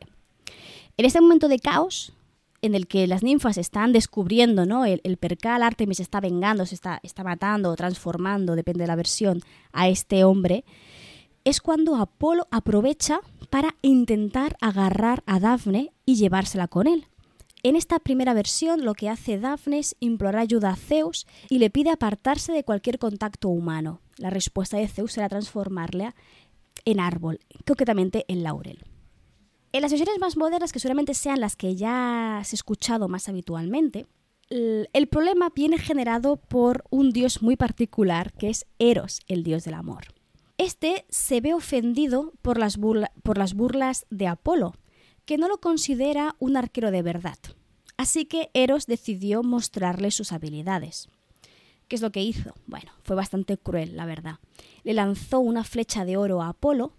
[0.96, 2.14] En este momento de caos,
[2.62, 4.86] en el que las ninfas están descubriendo, ¿no?
[4.86, 9.42] El, percal Artemis está vengando, se está, está matando o transformando, depende de la versión,
[9.74, 10.64] a este hombre,
[11.46, 17.08] es cuando Apolo aprovecha para intentar agarrar a Dafne y llevársela con él.
[17.62, 21.70] En esta primera versión lo que hace Daphne es implorar ayuda a Zeus y le
[21.70, 24.02] pide apartarse de cualquier contacto humano.
[24.18, 26.16] La respuesta de Zeus será transformarla
[26.84, 28.84] en árbol, concretamente en laurel.
[29.72, 34.08] En las versiones más modernas, que seguramente sean las que ya has escuchado más habitualmente,
[34.50, 39.74] el problema viene generado por un dios muy particular, que es Eros, el dios del
[39.74, 40.15] amor.
[40.58, 44.74] Este se ve ofendido por las, burlas de Apolo,
[45.26, 47.38] que no lo considera un arquero de verdad.
[47.98, 51.10] Así que Eros decidió mostrarle sus habilidades.
[51.88, 52.54] ¿Qué es lo que hizo?
[52.66, 54.40] Bueno, fue bastante cruel, la verdad.
[54.84, 56.94] Le lanzó una flecha de oro a Apolo,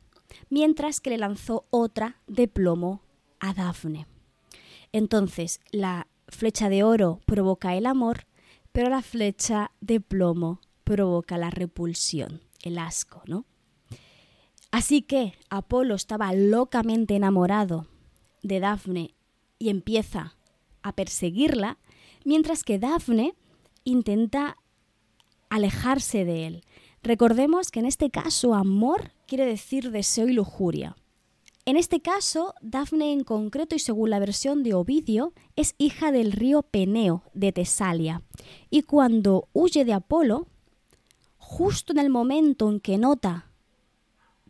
[0.49, 3.03] mientras que le lanzó otra de plomo
[3.41, 4.07] a Dafne.
[4.93, 8.27] Entonces, la flecha de oro provoca el amor,
[8.73, 13.45] pero la flecha de plomo provoca la repulsión, el asco, ¿no?
[14.71, 17.87] Así que Apolo estaba locamente enamorado
[18.43, 19.15] de Dafne
[19.59, 20.37] y empieza
[20.83, 21.79] a perseguirla,
[22.25, 23.35] mientras que Dafne
[23.85, 24.59] intenta
[25.49, 26.65] alejarse de él.
[27.03, 30.97] Recordemos que en este caso amor quiere decir deseo y lujuria.
[31.65, 36.31] En este caso, Dafne en concreto y según la versión de Ovidio, es hija del
[36.31, 38.23] río Peneo de Tesalia.
[38.71, 40.47] Y cuando huye de Apolo,
[41.49, 43.47] justo en el momento en que nota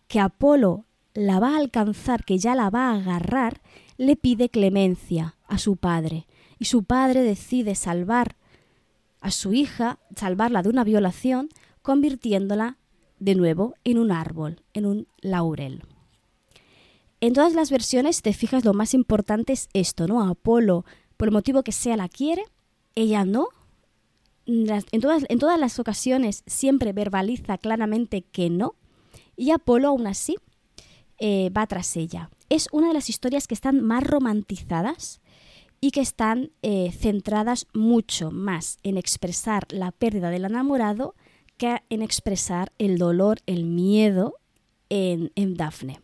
[0.08, 3.60] que Apolo la va a alcanzar, que ya la va a agarrar,
[3.98, 6.26] le pide clemencia a su padre
[6.58, 8.36] y su padre decide salvar
[9.20, 11.50] a su hija, salvarla de una violación,
[11.82, 12.78] convirtiéndola
[13.18, 15.82] de nuevo en un árbol, en un laurel.
[17.20, 20.26] En todas las versiones, te fijas, lo más importante es esto, ¿no?
[20.26, 20.86] Apolo,
[21.18, 22.44] por el motivo que sea, la quiere,
[22.94, 23.48] ella no.
[24.46, 28.76] En todas, en todas las ocasiones siempre verbaliza claramente que no,
[29.36, 30.36] y Apolo aún así
[31.18, 35.20] eh, va tras ella es una de las historias que están más romantizadas
[35.80, 41.14] y que están eh, centradas mucho más en expresar la pérdida del enamorado
[41.56, 44.34] que en expresar el dolor, el miedo
[44.88, 46.00] en, en Dafne.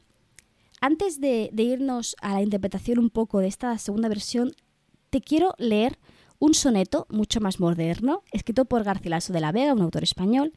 [0.81, 4.53] Antes de, de irnos a la interpretación un poco de esta segunda versión,
[5.11, 5.99] te quiero leer
[6.43, 10.53] un soneto mucho más moderno, escrito por Garcilaso de la Vega, un autor español,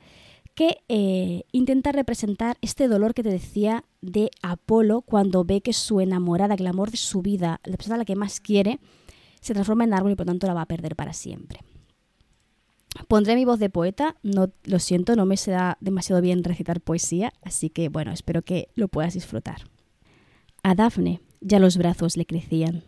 [0.56, 6.02] que eh, intenta representar este dolor que te decía de Apolo cuando ve que su
[6.02, 8.80] enamorada, que el amor de su vida, la persona a la que más quiere,
[9.42, 11.60] se transforma en árbol y por tanto la va a perder para siempre.
[13.08, 16.82] Pondré mi voz de poeta, no lo siento, no me se da demasiado bien recitar
[16.82, 19.70] poesía, así que bueno, espero que lo puedas disfrutar.
[20.64, 22.84] A Dafne ya los brazos le crecían,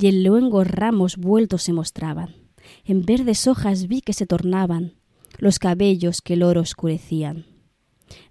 [0.00, 2.34] y en luengos ramos vueltos se mostraban.
[2.84, 4.94] En verdes hojas vi que se tornaban
[5.38, 7.46] los cabellos que el oro oscurecían.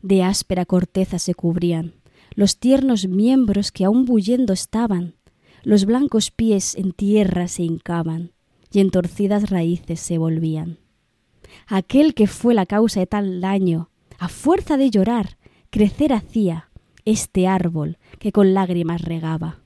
[0.01, 1.95] De áspera corteza se cubrían,
[2.36, 5.15] los tiernos miembros que aún bullendo estaban,
[5.63, 8.34] los blancos pies en tierra se hincaban,
[8.72, 10.80] y en torcidas raíces se volvían.
[11.67, 13.89] Aquel que fue la causa de tal daño,
[14.20, 15.38] a fuerza de llorar,
[15.70, 16.70] crecer hacía
[17.05, 19.61] este árbol que con lágrimas regaba.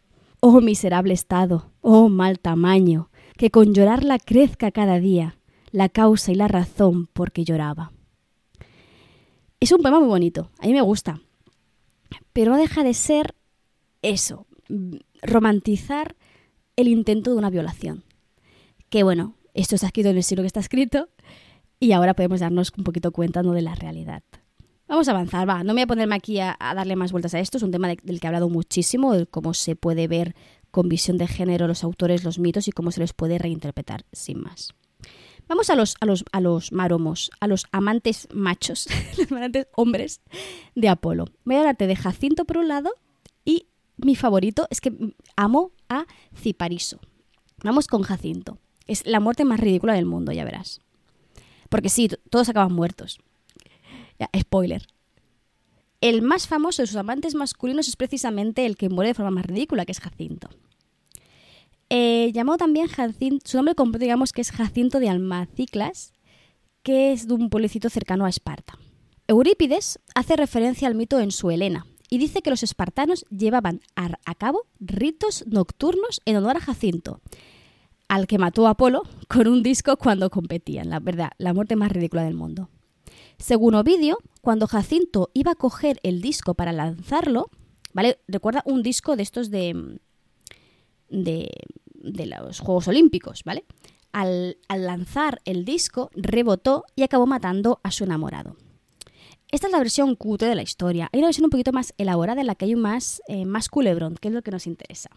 [0.46, 5.38] Oh miserable estado, oh mal tamaño, que con llorarla crezca cada día
[5.72, 7.94] la causa y la razón por que lloraba.
[9.62, 11.22] Es un poema muy bonito, a mí me gusta,
[12.34, 13.36] pero no deja de ser
[14.02, 14.46] eso,
[15.22, 16.18] romantizar
[16.76, 18.04] el intento de una violación.
[18.90, 21.08] Que bueno, esto ha escrito en el siglo que está escrito
[21.80, 23.54] y ahora podemos darnos un poquito cuenta ¿no?
[23.54, 24.24] de la realidad.
[24.94, 27.40] Vamos a avanzar, va, no me voy a ponerme aquí a, darle más vueltas a
[27.40, 30.36] esto, es un tema del que he hablado muchísimo, de cómo se puede ver
[30.70, 34.40] con visión de género los autores, los mitos y cómo se les puede reinterpretar sin
[34.40, 34.76] más.
[35.48, 38.88] Vamos a los, a los, a los maromos, a los amantes machos,
[39.18, 40.22] los amantes hombres
[40.76, 41.26] de Apolo.
[41.44, 42.92] Voy a hablarte de Jacinto por un lado
[43.44, 43.66] y
[43.98, 44.94] mi favorito es que
[45.36, 47.00] amo a Cipariso.
[47.64, 48.60] Vamos con Jacinto.
[48.86, 50.82] Es la muerte más ridícula del mundo, ya verás.
[51.70, 53.18] Porque sí, todos acaban muertos.
[54.38, 54.88] Spoiler.
[56.02, 59.46] El más famoso de sus amantes masculinos es precisamente el que muere de forma más
[59.46, 60.50] ridícula, que es Jacinto.
[61.90, 66.12] Eh, llamado también Jacinto, su nombre completo digamos que es Jacinto de Almaciclas,
[66.82, 68.78] que es de un pueblecito cercano a Esparta.
[69.28, 74.36] Eurípides hace referencia al mito en su Helena y dice que los espartanos llevaban a,
[74.36, 77.22] cabo ritos nocturnos en honor a Jacinto,
[78.08, 80.90] al que mató Apolo con un disco cuando competían.
[80.90, 82.70] La verdad, la muerte más ridícula del mundo.
[83.44, 87.50] Según Ovidio, cuando Jacinto iba a coger el disco para lanzarlo,
[87.92, 88.20] ¿vale?
[88.26, 90.00] Recuerda un disco de estos de,
[91.10, 93.66] de, los Juegos Olímpicos, ¿vale?
[94.14, 98.56] Al, lanzar el disco, rebotó y acabó matando a su enamorado.
[99.52, 101.10] Esta es la versión cutre de la historia.
[101.12, 103.68] Hay una versión un poquito más elaborada en la que hay un más, eh, más
[103.68, 105.10] culebrón, que es lo que nos interesa.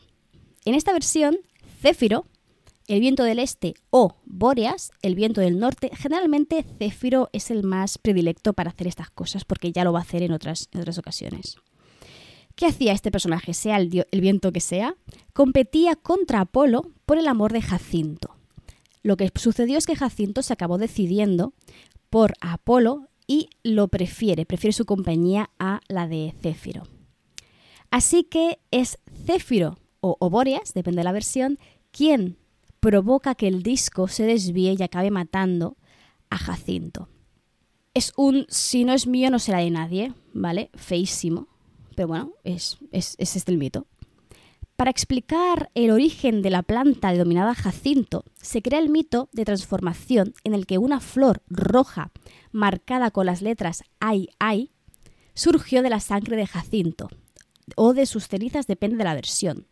[0.65, 1.39] En esta versión,
[1.81, 2.27] Céfiro,
[2.89, 7.99] el viento del este o Bóreas, el viento del norte, generalmente Céfiro es el más
[7.99, 10.69] predilecto para hacer estas cosas porque ya lo va a hacer en otras,
[10.99, 11.57] ocasiones.
[12.55, 14.95] ¿Qué hacía este personaje, sea el, viento que sea?
[15.33, 18.37] Competía contra Apolo por el amor de Jacinto.
[19.03, 21.53] Lo que sucedió es que Jacinto se acabó decidiendo
[22.09, 26.85] por Apolo y lo prefiere, prefiere su compañía a la de Céfiro.
[27.91, 31.59] Así que es Céfiro o Oborias, depende de la versión,
[31.91, 32.39] quien
[32.81, 35.77] provoca que el disco se desvíe y acabe matando
[36.31, 37.09] a Jacinto.
[37.95, 40.71] Es un si no es mío no será de nadie, ¿vale?
[40.75, 41.49] Feísimo.
[41.95, 43.87] Pero bueno, es, es, este el mito.
[44.77, 50.35] Para explicar el origen de la planta denominada jacinto, se crea el mito de transformación
[50.45, 52.11] en el que una flor roja
[52.53, 54.71] marcada con las letras Ai Ai
[55.33, 57.09] surgió de la sangre de Jacinto,
[57.77, 59.67] o de sus cenizas, depende de la versión.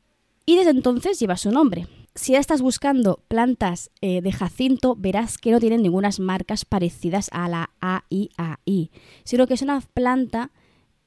[0.46, 1.86] Y desde entonces lleva su nombre.
[2.14, 7.28] Si ya estás buscando plantas eh, de jacinto, verás que no tienen ninguna marcas parecidas
[7.32, 8.90] a la AIAI,
[9.24, 10.52] sino que es una planta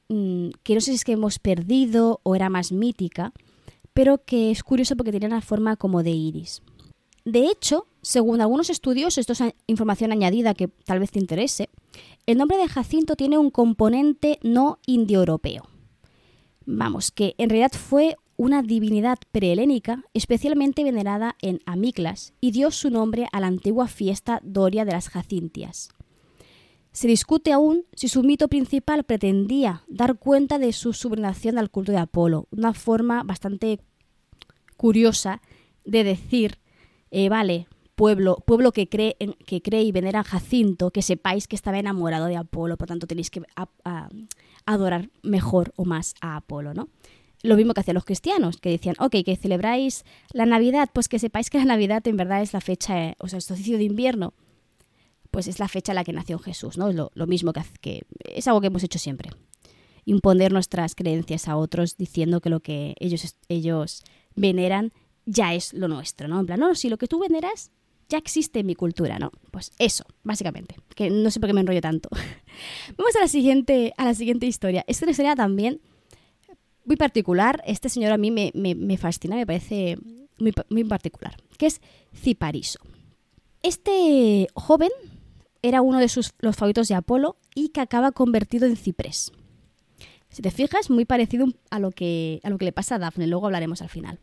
[0.09, 3.33] Mm, que no sé si es que hemos perdido o era más mítica,
[3.93, 6.61] pero que es curioso porque tiene una forma como de iris.
[7.25, 11.69] De hecho, según algunos estudios, esto es información añadida que tal vez te interese,
[12.25, 15.67] el nombre de Jacinto tiene un componente no indoeuropeo.
[16.65, 22.89] Vamos, que en realidad fue una divinidad prehelénica especialmente venerada en Amiclas y dio su
[22.89, 25.89] nombre a la antigua fiesta doria de las Jacintias.
[26.91, 31.91] Se discute aún si su mito principal pretendía dar cuenta de su subordinación al culto
[31.91, 33.79] de Apolo, una forma bastante
[34.77, 35.41] curiosa
[35.83, 36.59] de decir,
[37.11, 39.15] eh, vale, pueblo, pueblo que cree,
[39.45, 43.07] que cree y venera a Jacinto, que sepáis que estaba enamorado de Apolo, por tanto
[43.07, 43.41] tenéis que
[44.65, 46.89] adorar mejor o más a Apolo, ¿no?
[47.47, 51.17] Lo mismo que hacían los cristianos, que decían, ok, que celebráis la Navidad, pues que
[51.17, 54.33] sepáis que la Navidad en verdad es la fecha, o sea, el solsticio de invierno,
[55.31, 56.89] pues es la fecha en la que nació Jesús, ¿no?
[56.89, 59.29] Es lo, mismo que, que, es algo que hemos hecho siempre.
[60.03, 64.03] Imponer nuestras creencias a otros diciendo que lo que ellos, ellos
[64.35, 64.91] veneran
[65.25, 66.41] ya es lo nuestro, ¿no?
[66.41, 67.71] En plan, no, si lo que tú veneras
[68.09, 69.31] ya existe en mi cultura, ¿no?
[69.51, 70.75] Pues eso, básicamente.
[70.95, 72.09] Que no sé por qué me enrollo tanto.
[72.97, 74.83] Vamos a la siguiente, a la siguiente historia.
[74.87, 75.79] Esta historia también
[76.87, 77.61] muy particular.
[77.67, 79.97] Este señor a mí me, me fascina, me parece
[80.39, 81.37] muy, muy particular.
[81.57, 81.81] Que es
[82.13, 82.79] Cipariso.
[83.61, 84.91] Este joven
[85.61, 89.31] era uno de sus, los favoritos de Apolo y que acaba convertido en ciprés.
[90.29, 93.27] Si te fijas, muy parecido a lo, que, a lo que le pasa a Dafne,
[93.27, 94.19] luego hablaremos al final.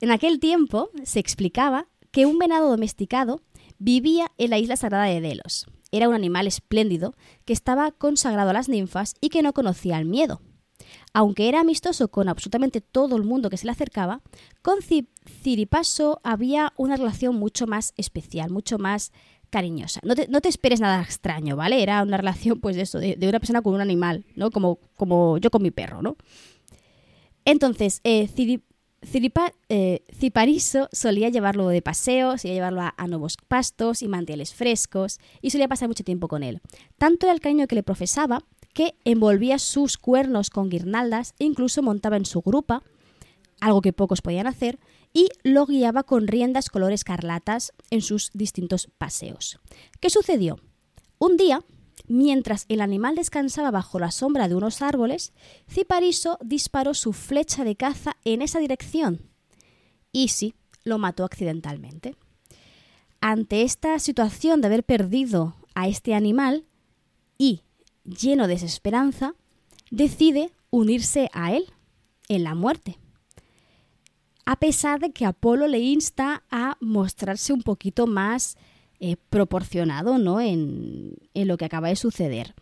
[0.00, 3.40] En aquel tiempo se explicaba que un venado domesticado
[3.78, 5.66] vivía en la isla sagrada de Delos.
[5.90, 7.14] era un animal espléndido
[7.44, 10.40] que estaba consagrado a las ninfas y que no conocía el miedo.
[11.14, 14.20] Aunque era amistoso con absolutamente todo el mundo que se le acercaba,
[14.60, 19.12] con Ciripaso había una relación mucho más especial, mucho más
[19.48, 20.00] cariñosa.
[20.02, 21.80] No te, esperes nada extraño, ¿vale?
[21.80, 24.50] Era una relación, pues, de eso, de, una persona con un animal, ¿no?
[24.50, 26.16] Como, como yo con mi perro, ¿no?
[27.44, 28.28] Entonces, eh,
[29.68, 35.50] eh, Cipariso solía llevarlo de paseo, solía llevarlo a, nuevos pastos y manteles frescos y
[35.50, 36.60] solía pasar mucho tiempo con él.
[36.98, 38.42] Tanto era el cariño que le profesaba
[38.74, 42.82] que envolvía sus cuernos con guirnaldas e incluso montaba en su grupa,
[43.60, 44.78] algo que pocos podían hacer,
[45.14, 49.60] y lo guiaba con riendas color escarlatas en sus distintos paseos.
[50.00, 50.58] ¿Qué sucedió?
[51.18, 51.64] Un día,
[52.08, 55.32] mientras el animal descansaba bajo la sombra de unos árboles,
[55.70, 59.30] Cipariso disparó su flecha de caza en esa dirección.
[60.12, 62.16] Y sí, lo mató accidentalmente.
[63.20, 66.66] Ante esta situación de haber perdido a este animal
[67.38, 67.62] y
[68.04, 69.34] lleno de desesperanza,
[69.90, 71.64] decide unirse a él
[72.28, 72.98] en la muerte
[74.46, 78.56] a pesar de que Apolo le insta a mostrarse un poquito más
[79.00, 80.40] eh, proporcionado ¿no?
[80.40, 82.54] en, en lo que acaba de suceder.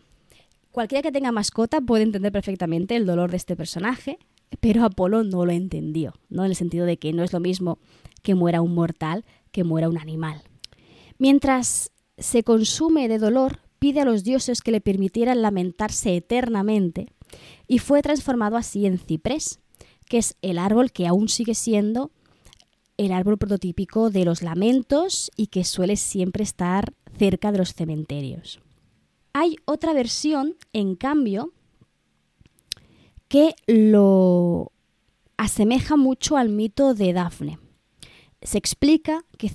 [0.71, 4.17] Cualquiera que tenga mascota puede entender perfectamente el dolor de este personaje,
[4.59, 6.45] pero Apolo no lo entendió, ¿no?
[6.45, 7.77] En el sentido de que no es lo mismo
[8.23, 10.41] que muera un mortal que muera un animal.
[11.19, 17.07] Mientras se consume de dolor, pide a los dioses que le permitieran lamentarse eternamente
[17.67, 19.59] y fue transformado así en ciprés,
[20.07, 22.09] que es el árbol que aún sigue siendo
[22.95, 28.61] el árbol prototípico de los lamentos y que suele siempre estar cerca de los cementerios.
[29.33, 31.51] Hay otra versión, en cambio,
[33.27, 34.71] que lo
[35.35, 37.59] asemeja mucho al mito de Dafne.
[38.41, 39.49] Se explica que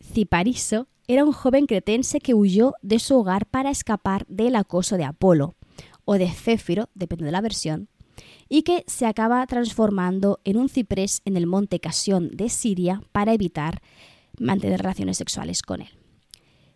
[0.00, 5.04] Cipariso era un joven cretense que huyó de su hogar para escapar del acoso de
[5.04, 5.56] Apolo
[6.04, 7.88] o de Céfiro, depende de la versión,
[8.48, 13.32] y que se acaba transformando en un ciprés en el monte Casión de Siria para
[13.32, 13.80] evitar
[14.38, 15.88] mantener relaciones sexuales con él.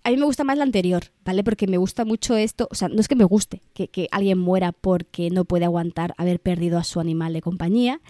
[0.05, 1.45] A mí me gusta más la anterior, ¿vale?
[1.45, 4.73] Porque me gusta mucho esto, o sea, no es que me guste que, alguien muera
[4.73, 8.01] porque no puede aguantar haber perdido a su animal de compañía,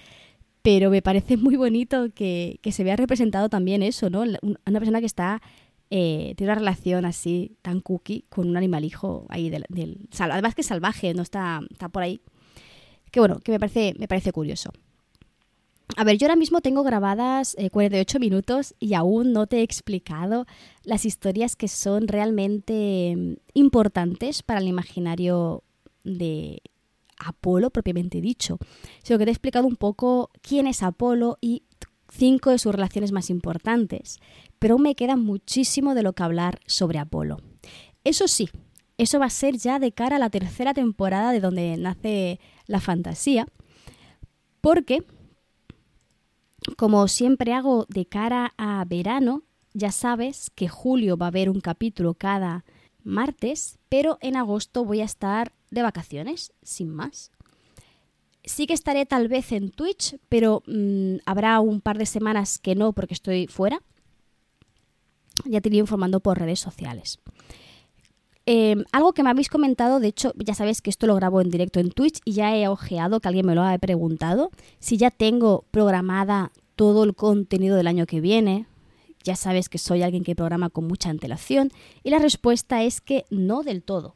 [0.63, 4.23] pero me parece muy bonito que, se vea representado también eso, ¿no?
[4.23, 5.43] Una persona que está
[5.91, 10.61] eh, tiene una relación así tan cookie con un animalijo ahí del, del además que
[10.61, 12.21] es salvaje, no está, está por ahí
[13.11, 14.71] que bueno, que me parece, me parece curioso.
[15.97, 19.63] A ver, yo ahora mismo tengo grabadas 48 eh, minutos y aún no te he
[19.63, 20.47] explicado
[20.85, 25.63] las historias que son realmente mm, importantes para el imaginario
[26.05, 26.61] de
[27.19, 28.59] Apolo propiamente dicho,
[29.03, 31.63] sino que te he explicado un poco quién es Apolo y
[32.11, 34.19] cinco de sus relaciones más importantes,
[34.59, 37.39] pero aún me queda muchísimo de lo que hablar sobre Apolo.
[38.05, 38.49] Eso sí,
[38.97, 42.81] eso va a ser ya de cara a la tercera temporada de donde nace la
[42.81, 43.47] fantasía,
[44.61, 45.05] porque,
[46.77, 51.61] como siempre hago de cara a verano, ya sabes que julio va a haber un
[51.61, 52.65] capítulo cada
[53.05, 57.31] martes, pero en agosto voy a estar de vacaciones, sin más.
[58.49, 62.75] Sí que estaré tal vez en Twitch, pero mm, habrá un par de semanas que
[62.75, 63.83] no porque estoy fuera.
[65.45, 67.19] Ya te iré informando por redes sociales.
[68.47, 71.51] Em, algo que me habéis comentado, de hecho, ya sabéis que esto lo grabo en
[71.51, 74.51] directo en Twitch y ya he ojeado que alguien me lo ha preguntado.
[74.79, 78.67] Si ya tengo programada todo el contenido del año que viene,
[79.25, 81.71] ya sabes que soy alguien que programa con mucha antelación
[82.03, 84.15] y la respuesta es que no del todo.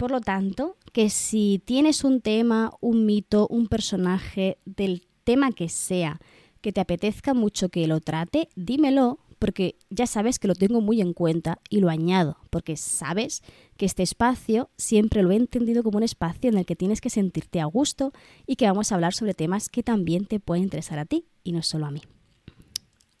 [0.00, 5.68] Por lo tanto, que si tienes un tema, un mito, un personaje, del tema que
[5.68, 6.22] sea,
[6.62, 11.02] que te apetezca mucho que lo trate, dímelo porque ya sabes que lo tengo muy
[11.02, 13.42] en cuenta y lo añado, porque sabes
[13.76, 17.10] que este espacio siempre lo he entendido como un espacio en el que tienes que
[17.10, 18.14] sentirte a gusto
[18.46, 21.52] y que vamos a hablar sobre temas que también te pueden interesar a ti y
[21.52, 22.00] no solo a mí.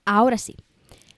[0.06, 0.56] Ahora sí,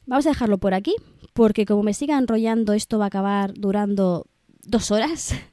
[0.07, 0.97] vamos a dejarlo por aquí,
[1.35, 4.27] porque como me siga enrollando esto va a acabar durando
[4.65, 5.37] dos horas.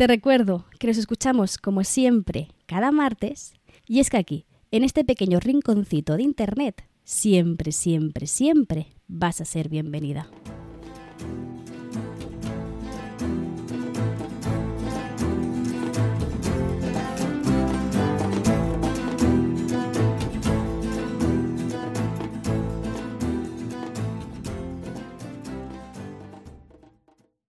[0.00, 3.52] Te recuerdo que nos escuchamos como siempre cada martes
[3.86, 9.44] y es que aquí, en este pequeño rinconcito de internet, siempre, siempre, siempre vas a
[9.44, 10.30] ser bienvenida.